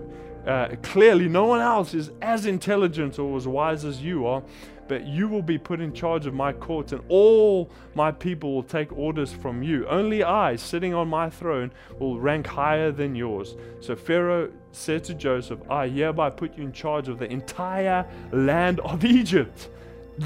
uh, 0.49 0.75
clearly, 0.83 1.29
no 1.29 1.45
one 1.45 1.61
else 1.61 1.93
is 1.93 2.11
as 2.23 2.47
intelligent 2.47 3.19
or 3.19 3.37
as 3.37 3.47
wise 3.47 3.85
as 3.85 4.01
you 4.03 4.27
are, 4.27 4.43
but 4.89 5.07
you 5.07 5.29
will 5.29 5.43
be 5.43 5.59
put 5.59 5.79
in 5.79 5.93
charge 5.93 6.25
of 6.25 6.33
my 6.33 6.55
courts, 6.55 6.93
and 6.93 7.03
all 7.09 7.71
my 7.95 8.11
people 8.11 8.55
will 8.55 8.63
take 8.63 8.91
orders 8.97 9.31
from 9.31 9.63
you. 9.63 9.87
Only 9.87 10.25
I, 10.25 10.57
sitting 10.57 10.95
on 10.95 11.09
my 11.09 11.29
throne, 11.29 11.71
will 11.99 12.19
rank 12.19 12.47
higher 12.47 12.91
than 12.91 13.15
yours. 13.15 13.57
So 13.81 13.95
Pharaoh 13.95 14.51
said 14.73 15.05
to 15.05 15.15
Joseph, 15.15 15.61
I 15.71 15.89
hereby 15.89 16.31
put 16.31 16.57
you 16.57 16.65
in 16.65 16.73
charge 16.73 17.09
of 17.09 17.19
the 17.19 17.31
entire 17.31 18.07
land 18.33 18.81
of 18.81 19.05
Egypt. 19.05 19.69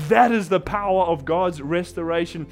That 0.09 0.31
is 0.31 0.49
the 0.49 0.61
power 0.61 1.03
of 1.03 1.25
God's 1.25 1.61
restoration. 1.61 2.47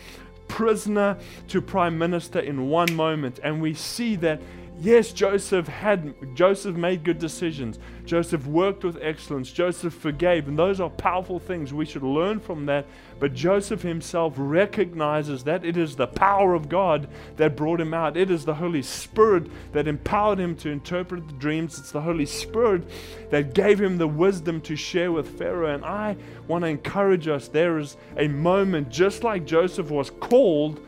Prisoner 0.50 1.16
to 1.48 1.62
prime 1.62 1.96
minister 1.96 2.40
in 2.40 2.68
one 2.68 2.94
moment. 2.94 3.40
And 3.42 3.62
we 3.62 3.72
see 3.74 4.16
that 4.16 4.40
Yes, 4.82 5.12
Joseph 5.12 5.68
had 5.68 6.34
Joseph 6.34 6.74
made 6.74 7.04
good 7.04 7.18
decisions. 7.18 7.78
Joseph 8.06 8.46
worked 8.46 8.82
with 8.82 8.96
excellence. 9.02 9.52
Joseph 9.52 9.92
forgave, 9.92 10.48
and 10.48 10.58
those 10.58 10.80
are 10.80 10.88
powerful 10.88 11.38
things. 11.38 11.74
We 11.74 11.84
should 11.84 12.02
learn 12.02 12.40
from 12.40 12.64
that. 12.64 12.86
But 13.18 13.34
Joseph 13.34 13.82
himself 13.82 14.32
recognizes 14.38 15.44
that 15.44 15.66
it 15.66 15.76
is 15.76 15.96
the 15.96 16.06
power 16.06 16.54
of 16.54 16.70
God 16.70 17.10
that 17.36 17.56
brought 17.56 17.78
him 17.78 17.92
out. 17.92 18.16
It 18.16 18.30
is 18.30 18.46
the 18.46 18.54
Holy 18.54 18.80
Spirit 18.80 19.50
that 19.72 19.86
empowered 19.86 20.40
him 20.40 20.56
to 20.56 20.70
interpret 20.70 21.26
the 21.26 21.34
dreams. 21.34 21.78
It's 21.78 21.92
the 21.92 22.00
Holy 22.00 22.24
Spirit 22.24 22.88
that 23.30 23.52
gave 23.52 23.78
him 23.78 23.98
the 23.98 24.08
wisdom 24.08 24.62
to 24.62 24.76
share 24.76 25.12
with 25.12 25.38
Pharaoh. 25.38 25.74
And 25.74 25.84
I 25.84 26.16
want 26.48 26.62
to 26.62 26.68
encourage 26.68 27.28
us 27.28 27.48
there 27.48 27.78
is 27.78 27.98
a 28.16 28.28
moment, 28.28 28.88
just 28.88 29.24
like 29.24 29.44
Joseph 29.44 29.90
was 29.90 30.08
called 30.08 30.80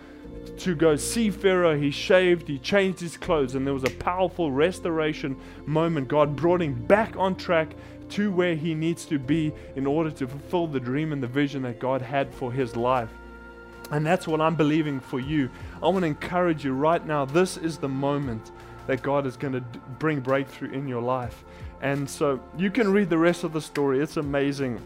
to 0.59 0.75
go 0.75 0.97
see 0.97 1.31
Pharaoh. 1.31 1.79
He 1.79 1.91
shaved, 1.91 2.49
he 2.49 2.59
changed 2.59 3.01
his 3.01 3.17
clothes, 3.17 3.55
and 3.55 3.67
there 3.67 3.75
was 3.75 3.85
a 3.85 3.91
powerful 3.91 4.51
restoration 4.51 5.37
moment. 5.67 6.09
God 6.09 6.37
brought 6.37 6.63
him 6.63 6.75
back 6.75 7.17
on 7.17 7.35
track 7.35 7.75
to 8.11 8.31
where 8.31 8.55
he 8.55 8.75
needs 8.75 9.05
to 9.07 9.19
be 9.19 9.53
in 9.75 9.87
order 9.87 10.11
to 10.11 10.27
fulfill 10.27 10.67
the 10.67 10.81
dream 10.81 11.13
and 11.13 11.23
the 11.23 11.27
vision 11.27 11.63
that 11.63 11.79
God 11.79 12.03
had 12.03 12.33
for 12.35 12.53
his 12.53 12.77
life. 12.77 13.09
And 13.91 14.07
that's 14.07 14.27
what 14.29 14.41
I'm 14.41 14.55
believing 14.55 15.01
for 15.01 15.21
you. 15.21 15.51
I 15.83 15.87
want 15.89 16.01
to 16.01 16.07
encourage 16.07 16.65
you 16.65 16.73
right 16.73 17.05
now. 17.07 17.25
This 17.25 17.57
is 17.57 17.79
the 17.79 17.89
moment 17.89 18.53
that 18.87 19.03
God 19.03 19.27
is 19.27 19.37
going 19.37 19.55
to 19.55 19.61
bring 19.99 20.21
breakthrough 20.21 20.71
in 20.71 20.89
your 20.89 21.03
life. 21.03 21.45
And 21.81 22.09
so 22.09 22.41
you 22.57 22.71
can 22.71 22.93
read 22.93 23.11
the 23.11 23.19
rest 23.19 23.45
of 23.45 23.53
the 23.53 23.61
story, 23.61 24.01
it's 24.01 24.17
amazing. 24.17 24.81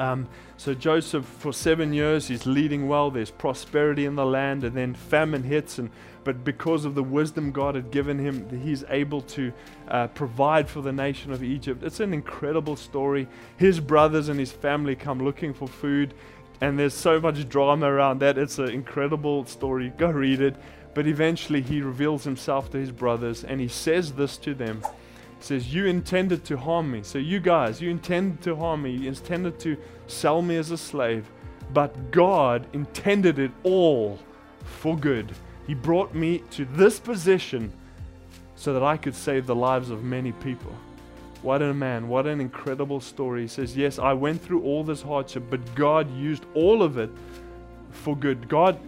Um, 0.00 0.28
so 0.56 0.72
Joseph, 0.72 1.26
for 1.26 1.52
seven 1.52 1.92
years, 1.92 2.26
he's 2.26 2.46
leading 2.46 2.88
well. 2.88 3.10
There's 3.10 3.30
prosperity 3.30 4.06
in 4.06 4.16
the 4.16 4.24
land, 4.24 4.64
and 4.64 4.74
then 4.74 4.94
famine 4.94 5.42
hits. 5.42 5.78
And 5.78 5.90
but 6.24 6.42
because 6.42 6.86
of 6.86 6.94
the 6.94 7.02
wisdom 7.02 7.52
God 7.52 7.74
had 7.74 7.90
given 7.90 8.18
him, 8.18 8.48
he's 8.62 8.82
able 8.88 9.20
to 9.22 9.52
uh, 9.88 10.06
provide 10.08 10.68
for 10.68 10.80
the 10.80 10.92
nation 10.92 11.32
of 11.32 11.44
Egypt. 11.44 11.82
It's 11.82 12.00
an 12.00 12.14
incredible 12.14 12.76
story. 12.76 13.28
His 13.58 13.78
brothers 13.78 14.28
and 14.28 14.40
his 14.40 14.52
family 14.52 14.96
come 14.96 15.22
looking 15.22 15.52
for 15.52 15.68
food, 15.68 16.14
and 16.62 16.78
there's 16.78 16.94
so 16.94 17.20
much 17.20 17.46
drama 17.48 17.86
around 17.86 18.20
that. 18.20 18.38
It's 18.38 18.58
an 18.58 18.70
incredible 18.70 19.44
story. 19.44 19.92
Go 19.98 20.10
read 20.10 20.40
it. 20.40 20.56
But 20.94 21.06
eventually, 21.06 21.60
he 21.60 21.82
reveals 21.82 22.24
himself 22.24 22.70
to 22.70 22.78
his 22.78 22.90
brothers, 22.90 23.44
and 23.44 23.60
he 23.60 23.68
says 23.68 24.12
this 24.12 24.38
to 24.38 24.54
them 24.54 24.82
says, 25.44 25.72
You 25.72 25.86
intended 25.86 26.44
to 26.46 26.56
harm 26.56 26.90
me. 26.90 27.02
So, 27.02 27.18
you 27.18 27.40
guys, 27.40 27.80
you 27.80 27.90
intended 27.90 28.42
to 28.42 28.56
harm 28.56 28.82
me. 28.82 28.92
You 28.92 29.08
intended 29.08 29.58
to 29.60 29.76
sell 30.06 30.42
me 30.42 30.56
as 30.56 30.70
a 30.70 30.78
slave. 30.78 31.30
But 31.72 32.10
God 32.10 32.66
intended 32.72 33.38
it 33.38 33.52
all 33.62 34.18
for 34.64 34.96
good. 34.96 35.32
He 35.66 35.74
brought 35.74 36.14
me 36.14 36.42
to 36.50 36.64
this 36.64 36.98
position 36.98 37.72
so 38.56 38.74
that 38.74 38.82
I 38.82 38.96
could 38.96 39.14
save 39.14 39.46
the 39.46 39.54
lives 39.54 39.90
of 39.90 40.02
many 40.02 40.32
people. 40.32 40.74
What 41.42 41.62
a 41.62 41.72
man. 41.72 42.08
What 42.08 42.26
an 42.26 42.40
incredible 42.40 43.00
story. 43.00 43.42
He 43.42 43.48
says, 43.48 43.76
Yes, 43.76 43.98
I 43.98 44.12
went 44.12 44.42
through 44.42 44.62
all 44.62 44.84
this 44.84 45.00
hardship, 45.00 45.44
but 45.48 45.74
God 45.74 46.14
used 46.14 46.44
all 46.54 46.82
of 46.82 46.98
it 46.98 47.10
for 47.90 48.16
good. 48.16 48.48
God 48.48 48.78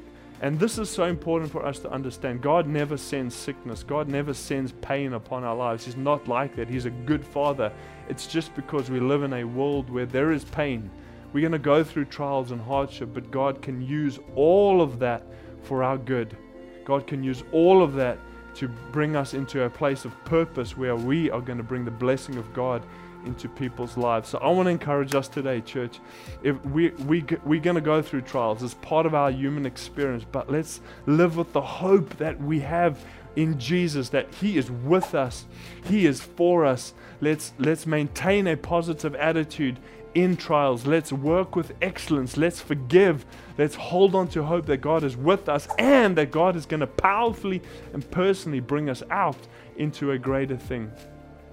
and 0.42 0.58
this 0.58 0.76
is 0.76 0.90
so 0.90 1.04
important 1.04 1.52
for 1.52 1.64
us 1.64 1.78
to 1.78 1.90
understand. 1.90 2.42
God 2.42 2.66
never 2.66 2.96
sends 2.96 3.32
sickness, 3.32 3.84
God 3.84 4.08
never 4.08 4.34
sends 4.34 4.72
pain 4.82 5.12
upon 5.12 5.44
our 5.44 5.54
lives. 5.54 5.84
He's 5.84 5.96
not 5.96 6.26
like 6.26 6.56
that. 6.56 6.68
He's 6.68 6.84
a 6.84 6.90
good 6.90 7.24
father. 7.24 7.72
It's 8.08 8.26
just 8.26 8.52
because 8.56 8.90
we 8.90 8.98
live 8.98 9.22
in 9.22 9.32
a 9.32 9.44
world 9.44 9.88
where 9.88 10.04
there 10.04 10.32
is 10.32 10.44
pain. 10.44 10.90
We're 11.32 11.42
going 11.42 11.52
to 11.52 11.58
go 11.58 11.84
through 11.84 12.06
trials 12.06 12.50
and 12.50 12.60
hardship, 12.60 13.10
but 13.14 13.30
God 13.30 13.62
can 13.62 13.80
use 13.80 14.18
all 14.34 14.82
of 14.82 14.98
that 14.98 15.22
for 15.62 15.84
our 15.84 15.96
good. 15.96 16.36
God 16.84 17.06
can 17.06 17.22
use 17.22 17.44
all 17.52 17.80
of 17.80 17.94
that 17.94 18.18
to 18.54 18.68
bring 18.68 19.14
us 19.14 19.34
into 19.34 19.62
a 19.62 19.70
place 19.70 20.04
of 20.04 20.24
purpose 20.24 20.76
where 20.76 20.96
we 20.96 21.30
are 21.30 21.40
going 21.40 21.58
to 21.58 21.64
bring 21.64 21.84
the 21.84 21.90
blessing 21.90 22.36
of 22.36 22.52
God 22.52 22.84
into 23.24 23.48
people's 23.48 23.96
lives. 23.96 24.28
So 24.28 24.38
I 24.38 24.48
want 24.50 24.66
to 24.66 24.70
encourage 24.70 25.14
us 25.14 25.28
today, 25.28 25.60
church. 25.60 25.98
If 26.42 26.64
we 26.66 26.90
we 26.90 27.24
we're 27.44 27.60
going 27.60 27.76
to 27.76 27.80
go 27.80 28.02
through 28.02 28.22
trials, 28.22 28.62
it's 28.62 28.74
part 28.74 29.06
of 29.06 29.14
our 29.14 29.30
human 29.30 29.66
experience, 29.66 30.24
but 30.30 30.50
let's 30.50 30.80
live 31.06 31.36
with 31.36 31.52
the 31.52 31.60
hope 31.60 32.16
that 32.18 32.40
we 32.40 32.60
have 32.60 33.04
in 33.36 33.58
Jesus 33.58 34.10
that 34.10 34.32
he 34.34 34.58
is 34.58 34.70
with 34.70 35.14
us. 35.14 35.46
He 35.84 36.06
is 36.06 36.20
for 36.20 36.64
us. 36.64 36.94
Let's 37.20 37.52
let's 37.58 37.86
maintain 37.86 38.46
a 38.46 38.56
positive 38.56 39.14
attitude 39.14 39.78
in 40.14 40.36
trials. 40.36 40.86
Let's 40.86 41.12
work 41.12 41.56
with 41.56 41.72
excellence. 41.80 42.36
Let's 42.36 42.60
forgive. 42.60 43.24
Let's 43.56 43.74
hold 43.74 44.14
on 44.14 44.28
to 44.28 44.42
hope 44.42 44.66
that 44.66 44.78
God 44.78 45.04
is 45.04 45.16
with 45.16 45.48
us 45.48 45.68
and 45.78 46.16
that 46.16 46.30
God 46.30 46.56
is 46.56 46.66
going 46.66 46.80
to 46.80 46.86
powerfully 46.86 47.62
and 47.92 48.08
personally 48.10 48.60
bring 48.60 48.90
us 48.90 49.02
out 49.10 49.38
into 49.76 50.12
a 50.12 50.18
greater 50.18 50.56
thing. 50.56 50.92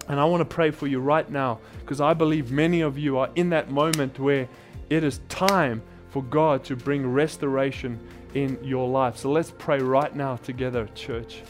And 0.09 0.19
I 0.19 0.25
want 0.25 0.41
to 0.41 0.45
pray 0.45 0.71
for 0.71 0.87
you 0.87 0.99
right 0.99 1.29
now 1.29 1.59
because 1.79 2.01
I 2.01 2.13
believe 2.13 2.51
many 2.51 2.81
of 2.81 2.97
you 2.97 3.17
are 3.19 3.29
in 3.35 3.49
that 3.51 3.69
moment 3.71 4.19
where 4.19 4.49
it 4.89 5.03
is 5.03 5.21
time 5.29 5.81
for 6.09 6.23
God 6.23 6.63
to 6.65 6.75
bring 6.75 7.05
restoration 7.07 7.99
in 8.33 8.57
your 8.63 8.89
life. 8.89 9.17
So 9.17 9.31
let's 9.31 9.51
pray 9.57 9.79
right 9.79 10.13
now 10.15 10.37
together, 10.37 10.89
church. 10.95 11.43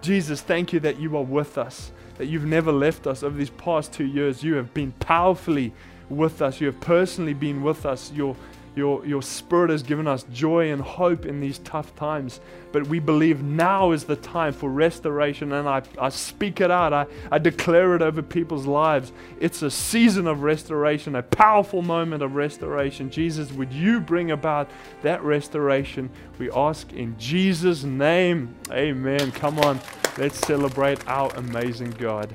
Jesus, 0.00 0.40
thank 0.40 0.72
you 0.72 0.80
that 0.80 1.00
you 1.00 1.16
are 1.16 1.22
with 1.22 1.58
us, 1.58 1.90
that 2.18 2.26
you've 2.26 2.44
never 2.44 2.70
left 2.70 3.06
us 3.06 3.22
over 3.22 3.36
these 3.36 3.50
past 3.50 3.92
two 3.92 4.06
years. 4.06 4.42
You 4.42 4.54
have 4.54 4.72
been 4.72 4.92
powerfully 4.92 5.72
with 6.08 6.42
us, 6.42 6.60
you 6.60 6.66
have 6.68 6.80
personally 6.80 7.34
been 7.34 7.62
with 7.62 7.86
us. 7.86 8.12
Your 8.12 8.36
your, 8.76 9.06
your 9.06 9.22
Spirit 9.22 9.70
has 9.70 9.82
given 9.82 10.06
us 10.06 10.24
joy 10.32 10.72
and 10.72 10.82
hope 10.82 11.26
in 11.26 11.40
these 11.40 11.58
tough 11.60 11.94
times. 11.94 12.40
But 12.72 12.88
we 12.88 12.98
believe 12.98 13.42
now 13.42 13.92
is 13.92 14.04
the 14.04 14.16
time 14.16 14.52
for 14.52 14.68
restoration, 14.68 15.52
and 15.52 15.68
I, 15.68 15.82
I 15.98 16.08
speak 16.08 16.60
it 16.60 16.70
out. 16.70 16.92
I, 16.92 17.06
I 17.30 17.38
declare 17.38 17.94
it 17.94 18.02
over 18.02 18.20
people's 18.20 18.66
lives. 18.66 19.12
It's 19.38 19.62
a 19.62 19.70
season 19.70 20.26
of 20.26 20.42
restoration, 20.42 21.14
a 21.14 21.22
powerful 21.22 21.82
moment 21.82 22.22
of 22.22 22.34
restoration. 22.34 23.10
Jesus, 23.10 23.52
would 23.52 23.72
you 23.72 24.00
bring 24.00 24.32
about 24.32 24.68
that 25.02 25.22
restoration? 25.22 26.10
We 26.38 26.50
ask 26.50 26.92
in 26.92 27.16
Jesus' 27.16 27.84
name. 27.84 28.56
Amen. 28.72 29.30
Come 29.30 29.60
on, 29.60 29.80
let's 30.18 30.38
celebrate 30.46 31.06
our 31.08 31.34
amazing 31.36 31.90
God. 31.92 32.34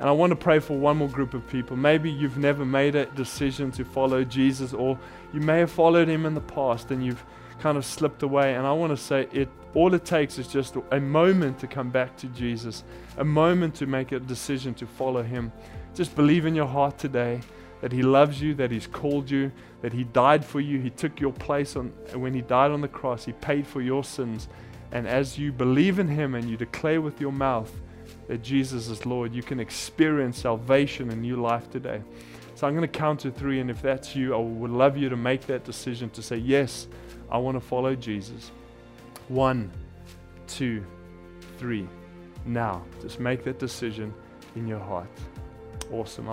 And 0.00 0.08
I 0.08 0.12
want 0.12 0.30
to 0.30 0.36
pray 0.36 0.58
for 0.58 0.76
one 0.76 0.96
more 0.96 1.08
group 1.08 1.32
of 1.32 1.46
people. 1.48 1.76
Maybe 1.76 2.10
you've 2.10 2.38
never 2.38 2.64
made 2.64 2.96
a 2.96 3.06
decision 3.06 3.70
to 3.72 3.84
follow 3.84 4.24
Jesus, 4.24 4.72
or 4.72 4.98
you 5.32 5.40
may 5.40 5.60
have 5.60 5.70
followed 5.70 6.08
him 6.08 6.26
in 6.26 6.34
the 6.34 6.40
past 6.40 6.90
and 6.90 7.04
you've 7.04 7.24
kind 7.60 7.78
of 7.78 7.84
slipped 7.84 8.24
away. 8.24 8.54
And 8.54 8.66
I 8.66 8.72
want 8.72 8.90
to 8.90 8.96
say 8.96 9.28
it 9.32 9.48
all 9.74 9.94
it 9.94 10.04
takes 10.04 10.38
is 10.38 10.48
just 10.48 10.76
a 10.90 11.00
moment 11.00 11.58
to 11.60 11.66
come 11.66 11.88
back 11.88 12.16
to 12.18 12.26
Jesus, 12.28 12.84
a 13.16 13.24
moment 13.24 13.74
to 13.76 13.86
make 13.86 14.12
a 14.12 14.20
decision 14.20 14.74
to 14.74 14.86
follow 14.86 15.22
him. 15.22 15.50
Just 15.94 16.14
believe 16.14 16.46
in 16.46 16.54
your 16.54 16.66
heart 16.66 16.98
today 16.98 17.40
that 17.80 17.90
he 17.92 18.02
loves 18.02 18.40
you, 18.40 18.54
that 18.54 18.70
he's 18.70 18.86
called 18.86 19.30
you, 19.30 19.50
that 19.80 19.92
he 19.92 20.04
died 20.04 20.44
for 20.44 20.60
you, 20.60 20.78
he 20.78 20.90
took 20.90 21.20
your 21.20 21.32
place 21.32 21.74
on 21.74 21.88
when 22.14 22.34
he 22.34 22.40
died 22.40 22.70
on 22.70 22.80
the 22.80 22.88
cross, 22.88 23.24
he 23.24 23.32
paid 23.32 23.66
for 23.66 23.80
your 23.80 24.04
sins. 24.04 24.48
And 24.92 25.08
as 25.08 25.38
you 25.38 25.52
believe 25.52 25.98
in 25.98 26.08
him 26.08 26.34
and 26.34 26.48
you 26.48 26.56
declare 26.56 27.00
with 27.00 27.20
your 27.20 27.32
mouth 27.32 27.72
that 28.28 28.42
Jesus 28.42 28.88
is 28.88 29.04
Lord, 29.06 29.34
you 29.34 29.42
can 29.42 29.58
experience 29.58 30.38
salvation 30.38 31.10
and 31.10 31.22
new 31.22 31.36
life 31.36 31.70
today. 31.70 32.02
So 32.54 32.66
I'm 32.68 32.74
going 32.74 32.88
to 32.88 32.98
count 32.98 33.20
to 33.20 33.30
three, 33.30 33.58
and 33.58 33.70
if 33.70 33.82
that's 33.82 34.14
you, 34.14 34.34
I 34.34 34.38
would 34.38 34.70
love 34.70 34.96
you 34.96 35.08
to 35.08 35.16
make 35.16 35.46
that 35.46 35.64
decision 35.64 36.10
to 36.10 36.22
say, 36.22 36.36
Yes, 36.36 36.86
I 37.30 37.38
want 37.38 37.56
to 37.56 37.60
follow 37.60 37.94
Jesus. 37.94 38.50
One, 39.28 39.70
two, 40.46 40.84
three. 41.58 41.88
Now, 42.44 42.84
just 43.00 43.18
make 43.18 43.42
that 43.44 43.58
decision 43.58 44.12
in 44.54 44.66
your 44.66 44.78
heart. 44.78 45.08
Awesome. 45.90 46.26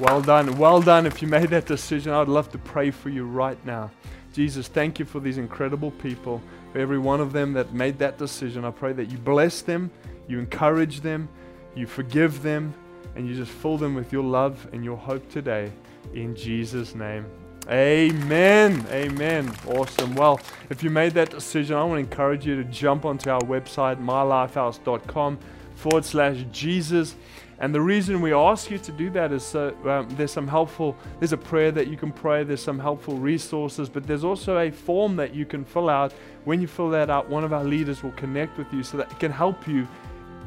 Well 0.00 0.22
done. 0.22 0.56
Well 0.56 0.80
done. 0.80 1.06
If 1.06 1.20
you 1.20 1.28
made 1.28 1.50
that 1.50 1.66
decision, 1.66 2.12
I'd 2.12 2.28
love 2.28 2.50
to 2.52 2.58
pray 2.58 2.90
for 2.90 3.10
you 3.10 3.24
right 3.24 3.62
now. 3.66 3.90
Jesus, 4.32 4.68
thank 4.68 4.98
you 4.98 5.04
for 5.04 5.20
these 5.20 5.38
incredible 5.38 5.90
people, 5.90 6.40
for 6.72 6.78
every 6.78 6.98
one 6.98 7.20
of 7.20 7.32
them 7.32 7.52
that 7.54 7.72
made 7.72 7.98
that 7.98 8.18
decision. 8.18 8.64
I 8.64 8.70
pray 8.70 8.92
that 8.92 9.10
you 9.10 9.18
bless 9.18 9.60
them 9.62 9.90
you 10.30 10.38
encourage 10.38 11.00
them, 11.00 11.28
you 11.74 11.88
forgive 11.88 12.42
them, 12.42 12.72
and 13.16 13.28
you 13.28 13.34
just 13.34 13.50
fill 13.50 13.76
them 13.76 13.96
with 13.96 14.12
your 14.12 14.22
love 14.22 14.68
and 14.72 14.84
your 14.84 14.96
hope 14.96 15.28
today. 15.28 15.72
In 16.14 16.36
Jesus' 16.36 16.94
name. 16.94 17.26
Amen. 17.68 18.86
Amen. 18.90 19.52
Awesome. 19.66 20.14
Well, 20.14 20.40
if 20.70 20.84
you 20.84 20.90
made 20.90 21.14
that 21.14 21.30
decision, 21.30 21.76
I 21.76 21.82
want 21.82 21.96
to 21.96 22.10
encourage 22.10 22.46
you 22.46 22.54
to 22.62 22.64
jump 22.64 23.04
onto 23.04 23.28
our 23.28 23.40
website, 23.40 24.02
mylifehouse.com 24.02 25.38
forward 25.74 26.04
slash 26.04 26.44
Jesus. 26.52 27.16
And 27.60 27.74
the 27.74 27.80
reason 27.80 28.22
we 28.22 28.32
ask 28.32 28.70
you 28.70 28.78
to 28.78 28.92
do 28.92 29.10
that 29.10 29.32
is 29.32 29.44
so 29.44 29.76
um, 29.84 30.08
there's 30.16 30.32
some 30.32 30.48
helpful, 30.48 30.96
there's 31.18 31.34
a 31.34 31.36
prayer 31.36 31.70
that 31.72 31.88
you 31.88 31.96
can 31.96 32.10
pray, 32.10 32.42
there's 32.42 32.62
some 32.62 32.78
helpful 32.78 33.16
resources, 33.16 33.90
but 33.90 34.06
there's 34.06 34.24
also 34.24 34.58
a 34.58 34.70
form 34.70 35.16
that 35.16 35.34
you 35.34 35.44
can 35.44 35.66
fill 35.66 35.90
out. 35.90 36.14
When 36.44 36.62
you 36.62 36.66
fill 36.66 36.88
that 36.90 37.10
out, 37.10 37.28
one 37.28 37.44
of 37.44 37.52
our 37.52 37.62
leaders 37.62 38.02
will 38.02 38.12
connect 38.12 38.56
with 38.56 38.72
you 38.72 38.82
so 38.82 38.96
that 38.96 39.12
it 39.12 39.18
can 39.18 39.30
help 39.30 39.68
you 39.68 39.86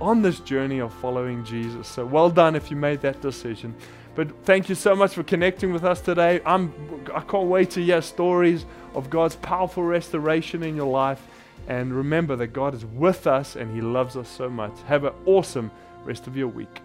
on 0.01 0.23
this 0.23 0.39
journey 0.39 0.79
of 0.79 0.91
following 0.91 1.45
Jesus. 1.45 1.87
So 1.87 2.03
well 2.03 2.31
done 2.31 2.55
if 2.55 2.71
you 2.71 2.77
made 2.77 3.01
that 3.01 3.21
decision. 3.21 3.75
But 4.15 4.43
thank 4.43 4.67
you 4.67 4.75
so 4.75 4.95
much 4.95 5.13
for 5.13 5.23
connecting 5.23 5.71
with 5.71 5.83
us 5.83 6.01
today. 6.01 6.41
I'm 6.45 6.73
I 7.13 7.21
can't 7.21 7.47
wait 7.47 7.71
to 7.71 7.83
hear 7.83 8.01
stories 8.01 8.65
of 8.95 9.09
God's 9.09 9.35
powerful 9.37 9.83
restoration 9.83 10.63
in 10.63 10.75
your 10.75 10.89
life. 10.89 11.25
And 11.67 11.93
remember 11.93 12.35
that 12.37 12.47
God 12.47 12.73
is 12.73 12.85
with 12.85 13.27
us 13.27 13.55
and 13.55 13.73
He 13.73 13.81
loves 13.81 14.17
us 14.17 14.29
so 14.29 14.49
much. 14.49 14.73
Have 14.87 15.03
an 15.05 15.13
awesome 15.25 15.71
rest 16.05 16.27
of 16.27 16.35
your 16.35 16.47
week. 16.47 16.81